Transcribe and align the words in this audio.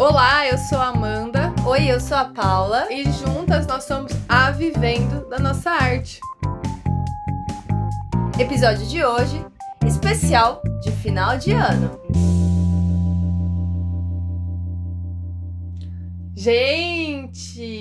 Olá, 0.00 0.48
eu 0.48 0.56
sou 0.56 0.78
a 0.78 0.86
Amanda 0.86 1.54
Oi, 1.66 1.92
eu 1.92 2.00
sou 2.00 2.16
a 2.16 2.24
Paula. 2.24 2.90
e 2.90 3.04
juntas 3.12 3.66
nós 3.66 3.84
somos 3.84 4.10
a 4.26 4.50
Vivendo 4.50 5.28
da 5.28 5.38
Nossa 5.38 5.70
Arte. 5.72 6.18
Episódio 8.40 8.86
de 8.86 9.04
hoje, 9.04 9.44
especial 9.86 10.62
de 10.80 10.90
final 10.90 11.36
de 11.36 11.52
ano. 11.52 12.00
Gente, 16.34 17.78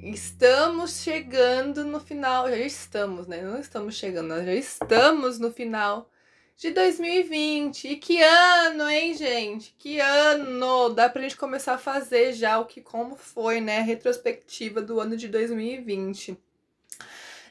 estamos 0.00 1.02
chegando 1.04 1.84
no 1.84 2.00
final. 2.00 2.50
Já 2.50 2.56
estamos, 2.56 3.28
né? 3.28 3.42
Não 3.42 3.60
estamos 3.60 3.94
chegando, 3.94 4.30
nós 4.30 4.44
já 4.44 4.54
estamos 4.54 5.38
no 5.38 5.52
final 5.52 6.10
de 6.56 6.70
2020. 6.70 7.88
E 7.88 7.96
que 7.96 8.22
ano, 8.22 8.88
hein, 8.88 9.14
gente? 9.14 9.74
Que 9.78 10.00
ano! 10.00 10.88
Dá 10.90 11.08
pra 11.08 11.22
gente 11.22 11.36
começar 11.36 11.74
a 11.74 11.78
fazer 11.78 12.32
já 12.32 12.58
o 12.58 12.64
que 12.64 12.80
como 12.80 13.16
foi, 13.16 13.60
né? 13.60 13.78
A 13.78 13.82
retrospectiva 13.82 14.80
do 14.80 14.98
ano 15.00 15.16
de 15.16 15.28
2020. 15.28 16.36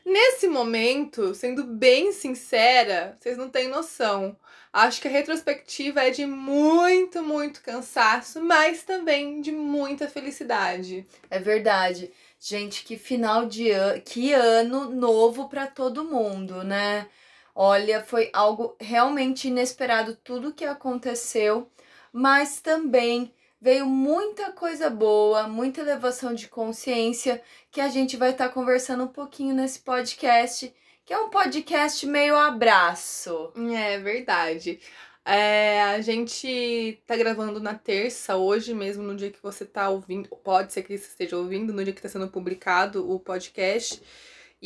Nesse 0.05 0.47
momento, 0.47 1.33
sendo 1.33 1.63
bem 1.63 2.11
sincera, 2.11 3.17
vocês 3.19 3.37
não 3.37 3.49
têm 3.49 3.67
noção. 3.67 4.37
Acho 4.71 5.01
que 5.01 5.07
a 5.07 5.11
retrospectiva 5.11 6.01
é 6.03 6.11
de 6.11 6.25
muito, 6.25 7.23
muito 7.23 7.61
cansaço, 7.63 8.41
mas 8.41 8.83
também 8.83 9.41
de 9.41 9.51
muita 9.51 10.07
felicidade. 10.07 11.07
É 11.29 11.40
verdade. 11.40 12.12
Gente, 12.40 12.84
que 12.84 12.97
final 12.97 13.45
de 13.47 13.71
ano, 13.71 14.01
que 14.01 14.34
ano 14.34 14.91
novo 14.91 15.47
pra 15.49 15.65
todo 15.65 16.03
mundo, 16.03 16.63
né? 16.63 17.07
Olha, 17.57 18.03
foi 18.03 18.29
algo 18.34 18.75
realmente 18.81 19.48
inesperado 19.48 20.13
tudo 20.21 20.53
que 20.53 20.65
aconteceu, 20.65 21.71
mas 22.12 22.59
também 22.59 23.34
veio 23.62 23.85
muita 23.85 24.51
coisa 24.51 24.89
boa, 24.89 25.47
muita 25.47 25.79
elevação 25.79 26.34
de 26.34 26.49
consciência 26.49 27.41
que 27.71 27.79
a 27.79 27.87
gente 27.87 28.17
vai 28.17 28.31
estar 28.31 28.49
conversando 28.49 29.05
um 29.05 29.07
pouquinho 29.07 29.55
nesse 29.55 29.79
podcast, 29.79 30.73
que 31.05 31.13
é 31.13 31.17
um 31.17 31.29
podcast 31.29 32.05
meio 32.05 32.35
abraço. 32.35 33.53
É 33.73 33.97
verdade. 33.99 34.79
É, 35.23 35.81
a 35.81 36.01
gente 36.01 37.01
tá 37.07 37.15
gravando 37.15 37.59
na 37.59 37.73
terça, 37.73 38.35
hoje 38.35 38.73
mesmo, 38.73 39.01
no 39.01 39.15
dia 39.15 39.31
que 39.31 39.41
você 39.41 39.65
tá 39.65 39.90
ouvindo. 39.90 40.29
Pode 40.43 40.73
ser 40.73 40.84
que 40.84 40.97
você 40.97 41.07
esteja 41.07 41.37
ouvindo, 41.37 41.73
no 41.73 41.84
dia 41.84 41.93
que 41.93 42.01
tá 42.01 42.09
sendo 42.09 42.27
publicado 42.27 43.09
o 43.09 43.19
podcast. 43.19 44.01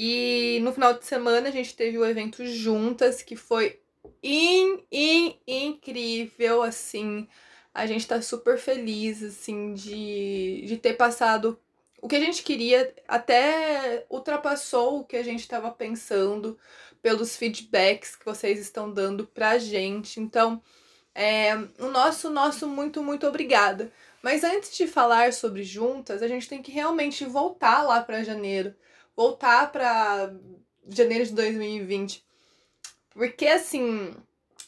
E 0.01 0.61
no 0.61 0.71
final 0.71 0.93
de 0.93 1.05
semana 1.05 1.49
a 1.49 1.51
gente 1.51 1.75
teve 1.75 1.97
o 1.97 2.05
evento 2.05 2.45
juntas, 2.45 3.21
que 3.21 3.35
foi 3.35 3.81
in, 4.23 4.79
in, 4.89 5.37
incrível, 5.45 6.63
assim. 6.63 7.27
A 7.73 7.85
gente 7.85 8.07
tá 8.07 8.21
super 8.21 8.57
feliz, 8.57 9.21
assim, 9.21 9.73
de, 9.73 10.63
de 10.65 10.77
ter 10.77 10.93
passado 10.93 11.59
o 12.01 12.07
que 12.07 12.15
a 12.15 12.19
gente 12.21 12.43
queria, 12.43 12.95
até 13.09 14.05
ultrapassou 14.09 15.01
o 15.01 15.03
que 15.03 15.17
a 15.17 15.23
gente 15.23 15.41
estava 15.41 15.69
pensando 15.69 16.57
pelos 17.01 17.35
feedbacks 17.35 18.15
que 18.15 18.23
vocês 18.23 18.57
estão 18.57 18.89
dando 18.89 19.27
pra 19.27 19.57
gente. 19.57 20.21
Então, 20.21 20.61
é, 21.13 21.53
o 21.77 21.89
nosso, 21.89 22.29
nosso 22.29 22.69
muito, 22.69 23.03
muito 23.03 23.27
obrigada. 23.27 23.91
Mas 24.21 24.45
antes 24.45 24.77
de 24.77 24.87
falar 24.87 25.33
sobre 25.33 25.61
juntas, 25.61 26.23
a 26.23 26.27
gente 26.29 26.47
tem 26.47 26.61
que 26.61 26.71
realmente 26.71 27.25
voltar 27.25 27.83
lá 27.83 28.01
para 28.01 28.23
janeiro, 28.23 28.73
voltar 29.23 29.69
para 29.69 30.31
janeiro 30.87 31.25
de 31.25 31.33
2020. 31.33 32.23
Porque 33.09 33.47
assim, 33.47 34.15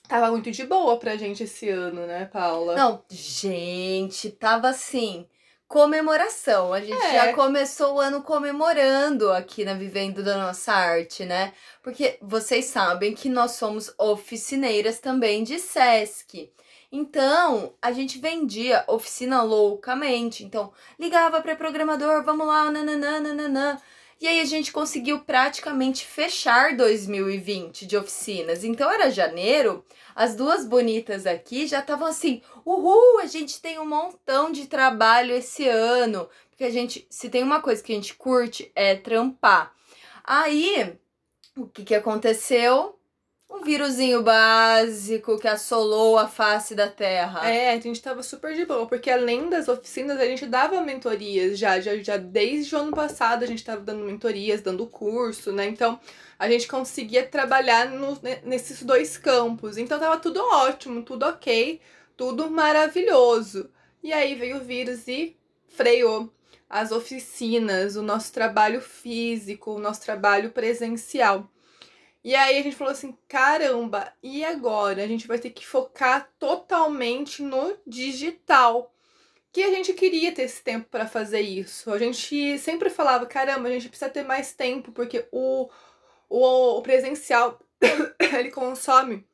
tava 0.10 0.30
muito 0.30 0.52
de 0.52 0.66
boa 0.66 0.98
pra 0.98 1.16
gente 1.16 1.44
esse 1.44 1.70
ano, 1.70 2.06
né, 2.06 2.26
Paula? 2.26 2.76
Não, 2.76 3.02
gente, 3.10 4.30
tava 4.30 4.68
assim, 4.68 5.26
comemoração. 5.70 6.74
A 6.74 6.82
gente 6.82 7.02
É. 7.02 7.14
já 7.14 7.34
começou 7.34 7.94
o 7.96 8.00
ano 8.02 8.24
comemorando 8.24 9.32
aqui 9.32 9.64
na 9.64 9.74
Vivendo 9.74 10.22
da 10.22 10.36
Nossa 10.36 10.74
Arte, 10.74 11.24
né? 11.24 11.54
Porque 11.82 12.18
vocês 12.22 12.66
sabem 12.66 13.14
que 13.16 13.30
nós 13.30 13.52
somos 13.52 13.94
oficineiras 13.98 15.00
também 15.00 15.46
de 15.46 15.60
SESC. 15.60 16.52
Então, 16.92 17.74
a 17.82 17.94
gente 17.94 18.20
vendia 18.20 18.84
oficina 18.86 19.42
loucamente. 19.44 20.44
Então, 20.44 20.74
ligava 21.00 21.42
para 21.42 21.56
programador, 21.56 22.22
vamos 22.26 22.46
lá, 22.46 22.70
nananã, 22.70 23.22
nananã. 23.22 23.80
E 24.22 24.28
aí 24.28 24.40
a 24.40 24.46
gente 24.46 24.72
conseguiu 24.72 25.22
praticamente 25.22 26.06
fechar 26.06 26.78
2020 26.78 27.88
de 27.88 27.98
oficinas. 27.98 28.64
Então 28.64 28.92
era 28.92 29.10
janeiro, 29.10 29.84
as 30.14 30.36
duas 30.36 30.64
bonitas 30.64 31.26
aqui 31.26 31.66
já 31.66 31.80
estavam 31.80 32.08
assim, 32.08 32.40
uhul, 32.64 33.18
a 33.20 33.26
gente 33.26 33.60
tem 33.60 33.80
um 33.80 33.86
montão 33.86 34.52
de 34.52 34.68
trabalho 34.68 35.34
esse 35.34 35.68
ano. 35.68 36.30
Porque 36.52 36.64
a 36.64 36.70
gente, 36.70 37.08
se 37.10 37.30
tem 37.32 37.42
uma 37.42 37.62
coisa 37.62 37.82
que 37.82 37.92
a 37.92 37.96
gente 37.96 38.14
curte, 38.14 38.72
é 38.76 38.96
trampar. 38.96 39.74
Aí, 40.24 40.96
o 41.58 41.66
que 41.66 41.84
que 41.84 41.96
aconteceu? 41.96 43.01
Um 43.54 43.62
vírusinho 43.64 44.24
básico 44.24 45.38
que 45.38 45.48
assolou 45.48 46.18
a 46.18 46.26
face 46.26 46.74
da 46.74 46.88
Terra. 46.88 47.48
É, 47.48 47.74
a 47.74 47.80
gente 47.80 48.02
tava 48.02 48.24
super 48.24 48.56
de 48.56 48.66
boa, 48.66 48.88
porque 48.88 49.12
além 49.12 49.50
das 49.50 49.68
oficinas, 49.68 50.18
a 50.20 50.26
gente 50.26 50.46
dava 50.46 50.80
mentorias 50.80 51.60
já, 51.60 51.80
já, 51.82 51.98
já 51.98 52.16
desde 52.16 52.74
o 52.74 52.80
ano 52.80 52.92
passado 52.92 53.44
a 53.44 53.46
gente 53.46 53.64
tava 53.64 53.82
dando 53.82 54.06
mentorias, 54.06 54.62
dando 54.62 54.88
curso, 54.88 55.52
né? 55.52 55.68
Então 55.68 56.00
a 56.40 56.50
gente 56.50 56.66
conseguia 56.66 57.28
trabalhar 57.28 57.90
no, 57.90 58.18
ne- 58.24 58.40
nesses 58.46 58.84
dois 58.84 59.18
campos. 59.18 59.78
Então 59.78 60.00
tava 60.00 60.18
tudo 60.18 60.40
ótimo, 60.40 61.04
tudo 61.04 61.26
ok, 61.26 61.82
tudo 62.16 62.50
maravilhoso. 62.50 63.70
E 64.02 64.14
aí 64.14 64.34
veio 64.34 64.58
o 64.58 64.64
vírus 64.64 65.08
e 65.10 65.36
freou 65.68 66.32
as 66.70 66.94
oficinas, 66.94 67.98
o 67.98 68.02
nosso 68.02 68.32
trabalho 68.32 68.80
físico, 68.80 69.72
o 69.72 69.80
nosso 69.80 70.02
trabalho 70.02 70.52
presencial. 70.52 71.52
E 72.24 72.36
aí 72.36 72.60
a 72.60 72.62
gente 72.62 72.76
falou 72.76 72.92
assim, 72.92 73.18
caramba, 73.28 74.14
e 74.22 74.46
agora? 74.46 75.04
A 75.04 75.08
gente 75.08 75.28
vai 75.28 75.40
ter 75.40 75.50
que 75.50 75.66
focar 75.66 76.30
totalmente 76.38 77.42
no 77.42 77.76
digital. 77.86 78.94
Que 79.52 79.64
a 79.64 79.72
gente 79.72 79.94
queria 79.94 80.32
ter 80.32 80.44
esse 80.44 80.62
tempo 80.62 80.88
para 80.90 81.08
fazer 81.08 81.42
isso. 81.42 81.92
A 81.92 81.98
gente 81.98 82.58
sempre 82.60 82.90
falava, 82.90 83.26
caramba, 83.26 83.68
a 83.68 83.72
gente 83.72 83.90
precisa 83.90 84.10
ter 84.10 84.24
mais 84.24 84.54
tempo, 84.54 84.92
porque 84.92 85.28
o, 85.32 85.70
o, 86.30 86.78
o 86.78 86.82
presencial 86.82 87.60
ele 88.38 88.52
consome 88.52 89.26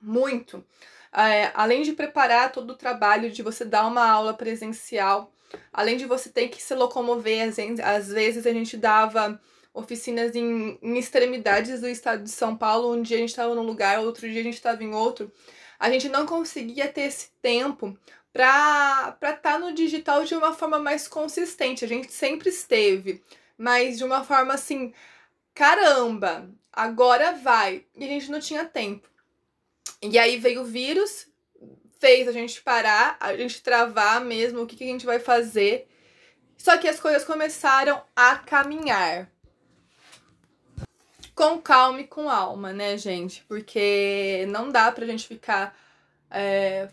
muito. 0.00 0.64
É, 1.12 1.50
além 1.54 1.82
de 1.82 1.92
preparar 1.92 2.52
todo 2.52 2.70
o 2.72 2.76
trabalho 2.76 3.30
de 3.30 3.42
você 3.42 3.64
dar 3.64 3.86
uma 3.86 4.08
aula 4.08 4.34
presencial, 4.34 5.32
além 5.72 5.96
de 5.96 6.06
você 6.06 6.28
ter 6.28 6.48
que 6.48 6.62
se 6.62 6.74
locomover, 6.74 7.48
às 7.82 8.08
vezes, 8.08 8.46
a 8.46 8.52
gente 8.52 8.76
dava 8.76 9.40
oficinas 9.78 10.34
em, 10.34 10.78
em 10.82 10.98
extremidades 10.98 11.80
do 11.80 11.88
estado 11.88 12.24
de 12.24 12.30
São 12.30 12.56
Paulo. 12.56 12.94
Um 12.94 13.02
dia 13.02 13.16
a 13.16 13.20
gente 13.20 13.30
estava 13.30 13.54
num 13.54 13.62
lugar, 13.62 14.00
outro 14.00 14.28
dia 14.28 14.40
a 14.40 14.44
gente 14.44 14.54
estava 14.54 14.82
em 14.82 14.92
outro. 14.92 15.32
A 15.78 15.90
gente 15.90 16.08
não 16.08 16.26
conseguia 16.26 16.88
ter 16.88 17.02
esse 17.02 17.30
tempo 17.40 17.96
para 18.32 19.16
estar 19.22 19.36
tá 19.36 19.58
no 19.58 19.72
digital 19.72 20.24
de 20.24 20.34
uma 20.34 20.52
forma 20.52 20.78
mais 20.78 21.06
consistente. 21.06 21.84
A 21.84 21.88
gente 21.88 22.12
sempre 22.12 22.48
esteve, 22.48 23.22
mas 23.56 23.98
de 23.98 24.04
uma 24.04 24.24
forma 24.24 24.54
assim, 24.54 24.92
caramba, 25.54 26.50
agora 26.72 27.32
vai. 27.32 27.84
E 27.96 28.04
a 28.04 28.08
gente 28.08 28.30
não 28.30 28.40
tinha 28.40 28.64
tempo. 28.64 29.08
E 30.02 30.18
aí 30.18 30.36
veio 30.36 30.62
o 30.62 30.64
vírus, 30.64 31.28
fez 32.00 32.28
a 32.28 32.32
gente 32.32 32.60
parar, 32.62 33.16
a 33.20 33.36
gente 33.36 33.62
travar 33.62 34.20
mesmo 34.24 34.62
o 34.62 34.66
que, 34.66 34.76
que 34.76 34.84
a 34.84 34.88
gente 34.88 35.06
vai 35.06 35.20
fazer. 35.20 35.88
Só 36.56 36.76
que 36.76 36.88
as 36.88 36.98
coisas 36.98 37.24
começaram 37.24 38.02
a 38.16 38.36
caminhar 38.36 39.30
com 41.38 41.56
calma 41.60 42.00
e 42.00 42.04
com 42.08 42.28
alma, 42.28 42.72
né, 42.72 42.98
gente? 42.98 43.44
Porque 43.46 44.44
não 44.48 44.70
dá 44.70 44.90
pra 44.90 45.06
gente 45.06 45.28
ficar 45.28 45.78
é, 46.28 46.88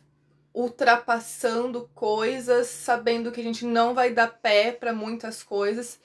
ultrapassando 0.53 1.89
coisas, 1.95 2.67
sabendo 2.67 3.31
que 3.31 3.41
a 3.41 3.43
gente 3.43 3.65
não 3.65 3.95
vai 3.95 4.13
dar 4.13 4.27
pé 4.27 4.71
para 4.71 4.93
muitas 4.93 5.41
coisas. 5.41 5.99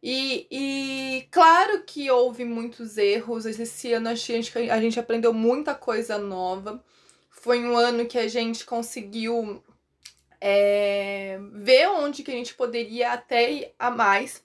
E, 0.00 0.46
e 0.48 1.28
claro 1.32 1.82
que 1.84 2.08
houve 2.08 2.44
muitos 2.44 2.96
erros. 2.96 3.44
Esse 3.44 3.92
ano 3.92 4.10
a 4.10 4.14
gente, 4.14 4.56
a 4.56 4.80
gente 4.80 5.00
aprendeu 5.00 5.32
muita 5.32 5.74
coisa 5.74 6.16
nova. 6.16 6.80
Foi 7.28 7.58
um 7.58 7.76
ano 7.76 8.06
que 8.06 8.18
a 8.18 8.28
gente 8.28 8.64
conseguiu 8.64 9.64
é, 10.40 11.40
ver 11.54 11.88
onde 11.88 12.22
que 12.22 12.30
a 12.30 12.34
gente 12.34 12.54
poderia 12.54 13.14
até 13.14 13.50
ir 13.50 13.74
a 13.76 13.90
mais. 13.90 14.44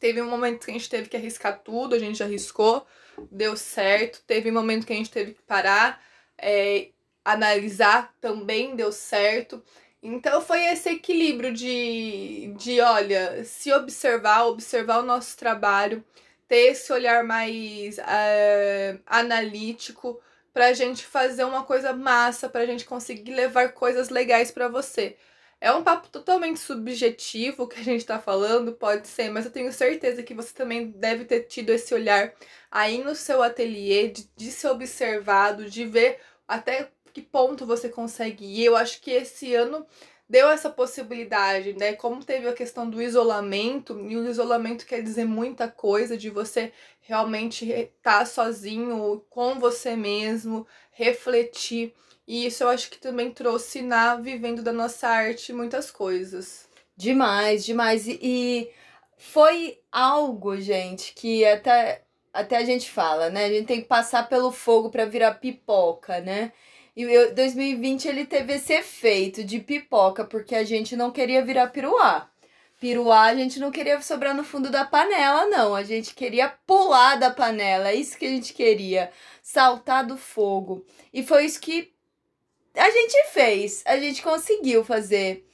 Teve 0.00 0.22
um 0.22 0.30
momento 0.30 0.64
que 0.64 0.70
a 0.70 0.74
gente 0.74 0.88
teve 0.88 1.08
que 1.08 1.16
arriscar 1.16 1.60
tudo, 1.62 1.94
a 1.94 1.98
gente 1.98 2.22
arriscou, 2.22 2.86
deu 3.30 3.56
certo. 3.56 4.22
Teve 4.26 4.50
um 4.50 4.54
momento 4.54 4.86
que 4.86 4.92
a 4.92 4.96
gente 4.96 5.10
teve 5.10 5.34
que 5.34 5.42
parar, 5.42 6.02
é, 6.38 6.88
analisar, 7.24 8.14
também 8.20 8.74
deu 8.74 8.90
certo. 8.90 9.62
Então 10.02 10.40
foi 10.40 10.64
esse 10.64 10.88
equilíbrio 10.88 11.52
de, 11.52 12.54
de, 12.56 12.80
olha, 12.80 13.44
se 13.44 13.70
observar, 13.72 14.46
observar 14.46 15.00
o 15.00 15.06
nosso 15.06 15.36
trabalho, 15.36 16.02
ter 16.48 16.72
esse 16.72 16.90
olhar 16.92 17.22
mais 17.22 17.98
é, 17.98 18.98
analítico 19.06 20.18
pra 20.52 20.72
gente 20.72 21.04
fazer 21.04 21.44
uma 21.44 21.62
coisa 21.64 21.92
massa, 21.92 22.48
pra 22.48 22.66
gente 22.66 22.86
conseguir 22.86 23.32
levar 23.34 23.72
coisas 23.72 24.08
legais 24.08 24.50
pra 24.50 24.68
você. 24.68 25.16
É 25.60 25.70
um 25.72 25.82
papo 25.82 26.08
totalmente 26.08 26.58
subjetivo 26.58 27.68
que 27.68 27.78
a 27.78 27.82
gente 27.82 28.06
tá 28.06 28.18
falando, 28.18 28.72
pode 28.72 29.06
ser, 29.06 29.30
mas 29.30 29.44
eu 29.44 29.50
tenho 29.50 29.70
certeza 29.72 30.22
que 30.22 30.32
você 30.32 30.54
também 30.54 30.90
deve 30.90 31.26
ter 31.26 31.40
tido 31.42 31.70
esse 31.70 31.92
olhar 31.92 32.32
aí 32.70 33.04
no 33.04 33.14
seu 33.14 33.42
ateliê, 33.42 34.08
de, 34.08 34.30
de 34.34 34.50
ser 34.50 34.68
observado, 34.68 35.68
de 35.68 35.84
ver 35.84 36.18
até 36.48 36.90
que 37.12 37.20
ponto 37.20 37.66
você 37.66 37.88
consegue 37.90 38.44
ir. 38.44 38.64
Eu 38.64 38.76
acho 38.76 39.02
que 39.02 39.10
esse 39.10 39.54
ano 39.54 39.86
deu 40.28 40.48
essa 40.48 40.70
possibilidade, 40.70 41.74
né? 41.74 41.92
Como 41.94 42.24
teve 42.24 42.48
a 42.48 42.54
questão 42.54 42.88
do 42.88 43.02
isolamento, 43.02 44.00
e 44.08 44.16
o 44.16 44.30
isolamento 44.30 44.86
quer 44.86 45.02
dizer 45.02 45.24
muita 45.24 45.68
coisa 45.68 46.16
de 46.16 46.30
você 46.30 46.72
realmente 47.00 47.68
estar 47.68 48.20
tá 48.20 48.24
sozinho 48.24 49.22
com 49.28 49.58
você 49.58 49.96
mesmo, 49.96 50.66
refletir. 50.92 51.92
E 52.30 52.46
isso 52.46 52.62
eu 52.62 52.68
acho 52.68 52.88
que 52.90 52.98
também 52.98 53.32
trouxe 53.32 53.82
na 53.82 54.14
vivendo 54.14 54.62
da 54.62 54.72
nossa 54.72 55.08
arte 55.08 55.52
muitas 55.52 55.90
coisas. 55.90 56.68
Demais, 56.96 57.64
demais. 57.64 58.06
E, 58.06 58.20
e 58.22 58.70
foi 59.18 59.80
algo, 59.90 60.56
gente, 60.60 61.12
que 61.12 61.44
até, 61.44 62.04
até 62.32 62.58
a 62.58 62.64
gente 62.64 62.88
fala, 62.88 63.30
né? 63.30 63.46
A 63.46 63.48
gente 63.48 63.66
tem 63.66 63.80
que 63.80 63.88
passar 63.88 64.28
pelo 64.28 64.52
fogo 64.52 64.90
para 64.90 65.06
virar 65.06 65.34
pipoca, 65.40 66.20
né? 66.20 66.52
E 66.94 67.04
o 67.04 67.34
2020 67.34 68.06
ele 68.06 68.24
teve 68.24 68.52
esse 68.52 68.74
efeito 68.74 69.42
de 69.42 69.58
pipoca, 69.58 70.24
porque 70.24 70.54
a 70.54 70.62
gente 70.62 70.94
não 70.94 71.10
queria 71.10 71.44
virar 71.44 71.66
piruá. 71.70 72.30
Piruá 72.78 73.22
a 73.22 73.34
gente 73.34 73.58
não 73.58 73.72
queria 73.72 74.00
sobrar 74.02 74.36
no 74.36 74.44
fundo 74.44 74.70
da 74.70 74.84
panela, 74.84 75.46
não. 75.46 75.74
A 75.74 75.82
gente 75.82 76.14
queria 76.14 76.48
pular 76.64 77.16
da 77.16 77.28
panela, 77.32 77.88
é 77.88 77.96
isso 77.96 78.16
que 78.16 78.26
a 78.26 78.30
gente 78.30 78.54
queria. 78.54 79.10
Saltar 79.42 80.06
do 80.06 80.16
fogo. 80.16 80.86
E 81.12 81.24
foi 81.24 81.44
isso 81.44 81.60
que 81.60 81.92
a 82.74 82.90
gente 82.90 83.32
fez, 83.32 83.82
a 83.86 83.96
gente 83.96 84.22
conseguiu 84.22 84.84
fazer. 84.84 85.46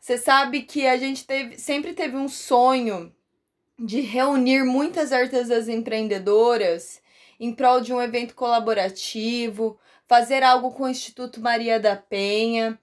Você 0.00 0.18
sabe 0.18 0.62
que 0.62 0.86
a 0.86 0.96
gente 0.96 1.26
teve, 1.26 1.58
sempre 1.58 1.92
teve 1.92 2.16
um 2.16 2.28
sonho 2.28 3.12
de 3.78 4.00
reunir 4.00 4.64
muitas 4.64 5.12
artesãs 5.12 5.68
empreendedoras 5.68 7.00
em 7.38 7.52
prol 7.52 7.80
de 7.80 7.92
um 7.92 8.00
evento 8.00 8.34
colaborativo, 8.34 9.78
fazer 10.06 10.42
algo 10.42 10.72
com 10.72 10.84
o 10.84 10.88
Instituto 10.88 11.40
Maria 11.40 11.78
da 11.78 11.96
Penha. 11.96 12.78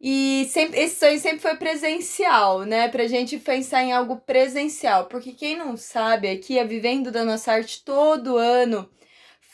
E 0.00 0.46
sempre, 0.50 0.80
esse 0.80 0.96
sonho 0.96 1.18
sempre 1.18 1.38
foi 1.38 1.56
presencial, 1.56 2.64
né? 2.64 2.88
Pra 2.88 3.06
gente 3.06 3.38
pensar 3.38 3.82
em 3.82 3.92
algo 3.92 4.16
presencial. 4.16 5.06
Porque 5.06 5.32
quem 5.32 5.56
não 5.56 5.76
sabe 5.76 6.28
aqui, 6.28 6.58
é 6.58 6.64
vivendo 6.64 7.10
da 7.10 7.24
nossa 7.24 7.52
arte 7.52 7.82
todo 7.82 8.36
ano, 8.36 8.88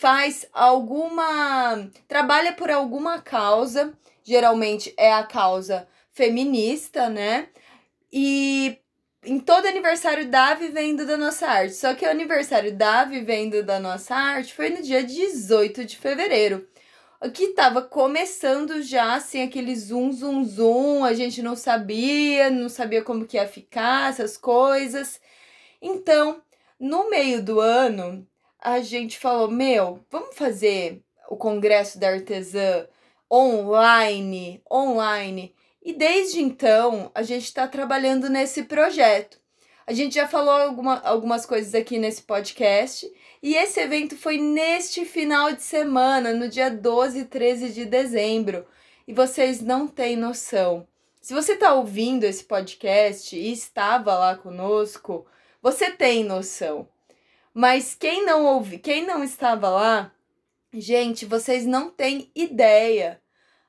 faz 0.01 0.47
alguma. 0.55 1.91
trabalha 2.09 2.55
por 2.55 2.71
alguma 2.71 3.21
causa, 3.21 3.93
geralmente 4.25 4.95
é 4.97 5.13
a 5.13 5.23
causa 5.23 5.87
feminista, 6.11 7.11
né? 7.11 7.49
E 8.11 8.79
em 9.23 9.39
todo 9.39 9.67
aniversário 9.67 10.27
da 10.27 10.55
Vivendo 10.55 11.05
da 11.07 11.19
Nossa 11.19 11.47
Arte. 11.47 11.75
Só 11.75 11.93
que 11.95 12.07
o 12.07 12.11
aniversário 12.11 12.75
da 12.75 13.05
Vivendo 13.05 13.63
da 13.63 13.79
Nossa 13.79 14.15
Arte 14.15 14.55
foi 14.55 14.71
no 14.71 14.81
dia 14.81 15.05
18 15.05 15.85
de 15.85 15.99
fevereiro 15.99 16.67
que 17.35 17.49
tava 17.49 17.83
começando 17.83 18.81
já, 18.83 19.17
assim, 19.17 19.43
aquele 19.43 19.77
zoom, 19.77 20.11
zoom, 20.11 20.43
zoom, 20.43 21.05
a 21.05 21.13
gente 21.13 21.43
não 21.43 21.55
sabia, 21.55 22.49
não 22.49 22.71
sabia 22.71 23.03
como 23.03 23.27
que 23.27 23.37
ia 23.37 23.47
ficar, 23.47 24.09
essas 24.09 24.39
coisas. 24.39 25.21
Então, 25.83 26.41
no 26.79 27.11
meio 27.11 27.43
do 27.43 27.61
ano, 27.61 28.27
a 28.61 28.81
gente 28.81 29.19
falou, 29.19 29.51
meu, 29.51 30.01
vamos 30.11 30.37
fazer 30.37 31.03
o 31.29 31.37
Congresso 31.37 31.99
da 31.99 32.11
Artesã 32.11 32.87
online, 33.31 34.63
online. 34.71 35.55
E 35.83 35.93
desde 35.93 36.41
então, 36.43 37.11
a 37.15 37.23
gente 37.23 37.45
está 37.45 37.67
trabalhando 37.67 38.29
nesse 38.29 38.65
projeto. 38.65 39.41
A 39.87 39.93
gente 39.93 40.15
já 40.15 40.29
falou 40.29 40.55
alguma, 40.55 41.01
algumas 41.01 41.47
coisas 41.47 41.75
aqui 41.75 41.99
nesse 41.99 42.23
podcast 42.23 43.11
e 43.43 43.55
esse 43.55 43.81
evento 43.81 44.17
foi 44.17 44.37
neste 44.37 45.05
final 45.05 45.53
de 45.53 45.63
semana, 45.63 46.33
no 46.33 46.49
dia 46.49 46.71
12 46.71 47.21
e 47.21 47.25
13 47.25 47.71
de 47.71 47.85
dezembro. 47.87 48.67
E 49.09 49.15
vocês 49.15 49.61
não 49.61 49.89
têm 49.89 50.17
noção. 50.17 50.87
Se 51.21 51.35
você 51.35 51.55
está 51.55 51.75
ouvindo 51.75 52.25
esse 52.25 52.45
podcast 52.45 53.35
e 53.35 53.51
estava 53.51 54.17
lá 54.17 54.37
conosco, 54.37 55.27
você 55.63 55.91
tem 55.91 56.23
noção. 56.23 56.89
Mas 57.53 57.95
quem 57.95 58.25
não 58.25 58.45
ouvi, 58.45 58.79
quem 58.79 59.05
não 59.05 59.25
estava 59.25 59.69
lá, 59.69 60.13
gente, 60.73 61.27
vocês 61.27 61.67
não 61.67 61.91
têm 61.91 62.31
ideia 62.35 63.21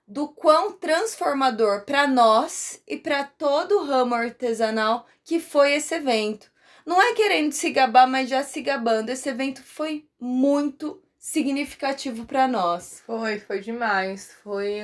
do 0.07 0.27
quão 0.27 0.73
transformador 0.73 1.85
para 1.85 2.05
nós 2.05 2.81
e 2.87 2.97
para 2.97 3.23
todo 3.23 3.77
o 3.77 3.85
ramo 3.85 4.13
artesanal 4.13 5.07
que 5.23 5.39
foi 5.39 5.73
esse 5.73 5.95
evento. 5.95 6.51
Não 6.85 7.01
é 7.01 7.13
querendo 7.13 7.53
se 7.53 7.69
gabar, 7.71 8.07
mas 8.07 8.29
já 8.29 8.43
se 8.43 8.61
gabando. 8.61 9.09
Esse 9.09 9.29
evento 9.29 9.63
foi 9.63 10.05
muito 10.19 11.01
significativo 11.17 12.25
para 12.25 12.47
nós. 12.47 13.01
Foi, 13.05 13.39
foi 13.39 13.61
demais. 13.61 14.35
Foi 14.43 14.81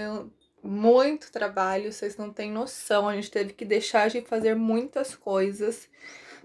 muito 0.64 1.32
trabalho, 1.32 1.92
vocês 1.92 2.16
não 2.18 2.32
têm 2.32 2.52
noção. 2.52 3.08
A 3.08 3.16
gente 3.16 3.32
teve 3.32 3.54
que 3.54 3.66
deixar 3.66 4.10
de 4.10 4.22
fazer 4.22 4.56
muitas 4.56 5.16
coisas 5.16 5.90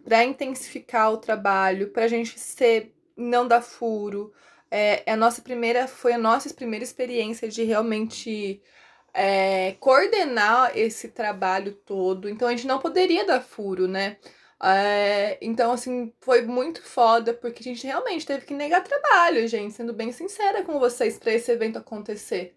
para 0.05 0.25
intensificar 0.25 1.13
o 1.13 1.19
trabalho, 1.19 1.91
para 1.91 2.05
a 2.05 2.09
gente 2.09 2.39
ser 2.39 2.95
não 3.17 3.47
dar 3.47 3.63
furo. 3.63 4.33
É, 4.71 5.03
é, 5.07 5.13
a 5.13 5.17
nossa 5.17 5.43
primeira 5.43 5.87
foi 5.87 6.13
a 6.13 6.19
nossa 6.19 6.53
primeira 6.55 6.85
experiência 6.85 7.49
de 7.49 7.63
realmente 7.65 8.63
é, 9.15 9.73
coordenar 9.81 10.77
esse 10.77 11.09
trabalho 11.09 11.73
todo. 11.85 12.29
Então 12.29 12.49
a 12.49 12.51
gente 12.53 12.67
não 12.67 12.79
poderia 12.79 13.25
dar 13.27 13.41
furo, 13.43 13.87
né? 13.89 14.17
É, 14.63 15.39
então, 15.43 15.73
assim, 15.73 16.13
foi 16.21 16.43
muito 16.43 16.83
foda, 16.83 17.35
porque 17.35 17.61
a 17.61 17.65
gente 17.65 17.87
realmente 17.87 18.25
teve 18.25 18.47
que 18.47 18.55
negar 18.55 18.83
trabalho, 18.85 19.47
gente, 19.49 19.75
sendo 19.75 19.93
bem 19.93 20.13
sincera 20.13 20.63
com 20.63 20.79
vocês, 20.79 21.19
para 21.19 21.33
esse 21.33 21.51
evento 21.51 21.79
acontecer. 21.79 22.55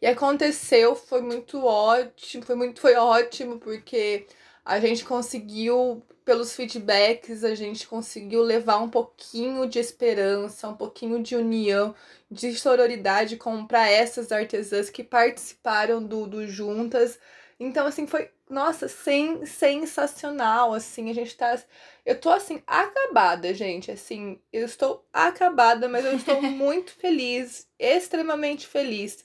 E 0.00 0.06
aconteceu, 0.06 0.94
foi 0.94 1.22
muito 1.22 1.64
ótimo, 1.64 2.44
foi 2.44 2.54
muito 2.56 2.80
foi 2.80 2.94
ótimo, 2.96 3.58
porque 3.58 4.26
a 4.66 4.80
gente 4.80 5.04
conseguiu, 5.04 6.02
pelos 6.24 6.52
feedbacks, 6.52 7.44
a 7.44 7.54
gente 7.54 7.86
conseguiu 7.86 8.42
levar 8.42 8.78
um 8.78 8.90
pouquinho 8.90 9.64
de 9.68 9.78
esperança, 9.78 10.66
um 10.68 10.74
pouquinho 10.74 11.22
de 11.22 11.36
união, 11.36 11.94
de 12.28 12.52
sororidade 12.54 13.38
para 13.68 13.88
essas 13.88 14.32
artesãs 14.32 14.90
que 14.90 15.04
participaram 15.04 16.02
do, 16.02 16.26
do 16.26 16.48
Juntas. 16.48 17.16
Então, 17.60 17.86
assim, 17.86 18.08
foi 18.08 18.28
nossa, 18.50 18.88
sem, 18.88 19.46
sensacional, 19.46 20.74
assim, 20.74 21.10
a 21.10 21.14
gente 21.14 21.36
tá. 21.36 21.56
Eu 22.04 22.20
tô 22.20 22.30
assim, 22.30 22.60
acabada, 22.66 23.54
gente. 23.54 23.92
Assim, 23.92 24.40
eu 24.52 24.66
estou 24.66 25.06
acabada, 25.12 25.88
mas 25.88 26.04
eu 26.04 26.16
estou 26.16 26.42
muito 26.42 26.90
feliz, 26.92 27.68
extremamente 27.78 28.66
feliz 28.66 29.24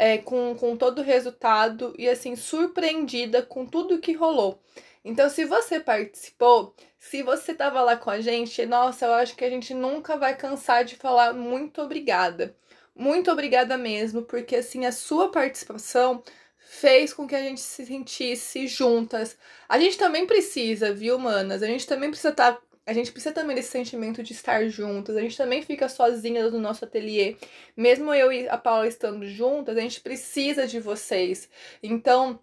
é, 0.00 0.16
com, 0.16 0.56
com 0.58 0.78
todo 0.78 1.00
o 1.00 1.04
resultado 1.04 1.94
e 1.98 2.08
assim, 2.08 2.34
surpreendida 2.34 3.42
com 3.42 3.66
tudo 3.66 3.98
que 3.98 4.14
rolou. 4.14 4.58
Então, 5.04 5.28
se 5.28 5.44
você 5.44 5.78
participou, 5.78 6.74
se 6.98 7.22
você 7.22 7.52
tava 7.52 7.82
lá 7.82 7.98
com 7.98 8.08
a 8.08 8.18
gente, 8.18 8.64
nossa, 8.64 9.04
eu 9.04 9.12
acho 9.12 9.36
que 9.36 9.44
a 9.44 9.50
gente 9.50 9.74
nunca 9.74 10.16
vai 10.16 10.34
cansar 10.34 10.86
de 10.86 10.96
falar 10.96 11.34
muito 11.34 11.82
obrigada. 11.82 12.56
Muito 12.96 13.30
obrigada 13.30 13.76
mesmo, 13.76 14.22
porque 14.22 14.56
assim, 14.56 14.86
a 14.86 14.92
sua 14.92 15.30
participação 15.30 16.22
fez 16.56 17.12
com 17.12 17.26
que 17.26 17.36
a 17.36 17.42
gente 17.42 17.60
se 17.60 17.84
sentisse 17.84 18.66
juntas. 18.66 19.36
A 19.68 19.78
gente 19.78 19.98
também 19.98 20.26
precisa, 20.26 20.94
viu, 20.94 21.18
manas? 21.18 21.62
A 21.62 21.66
gente 21.66 21.86
também 21.86 22.08
precisa 22.08 22.30
estar. 22.30 22.54
Tá, 22.54 22.62
a 22.90 22.92
gente 22.92 23.12
precisa 23.12 23.32
também 23.32 23.54
desse 23.54 23.70
sentimento 23.70 24.20
de 24.20 24.32
estar 24.32 24.68
juntas. 24.68 25.16
A 25.16 25.20
gente 25.20 25.36
também 25.36 25.62
fica 25.62 25.88
sozinha 25.88 26.50
no 26.50 26.58
nosso 26.58 26.84
ateliê. 26.84 27.36
Mesmo 27.76 28.12
eu 28.12 28.32
e 28.32 28.48
a 28.48 28.58
Paula 28.58 28.88
estando 28.88 29.24
juntas, 29.28 29.76
a 29.76 29.80
gente 29.80 30.00
precisa 30.00 30.66
de 30.66 30.80
vocês. 30.80 31.48
Então, 31.80 32.40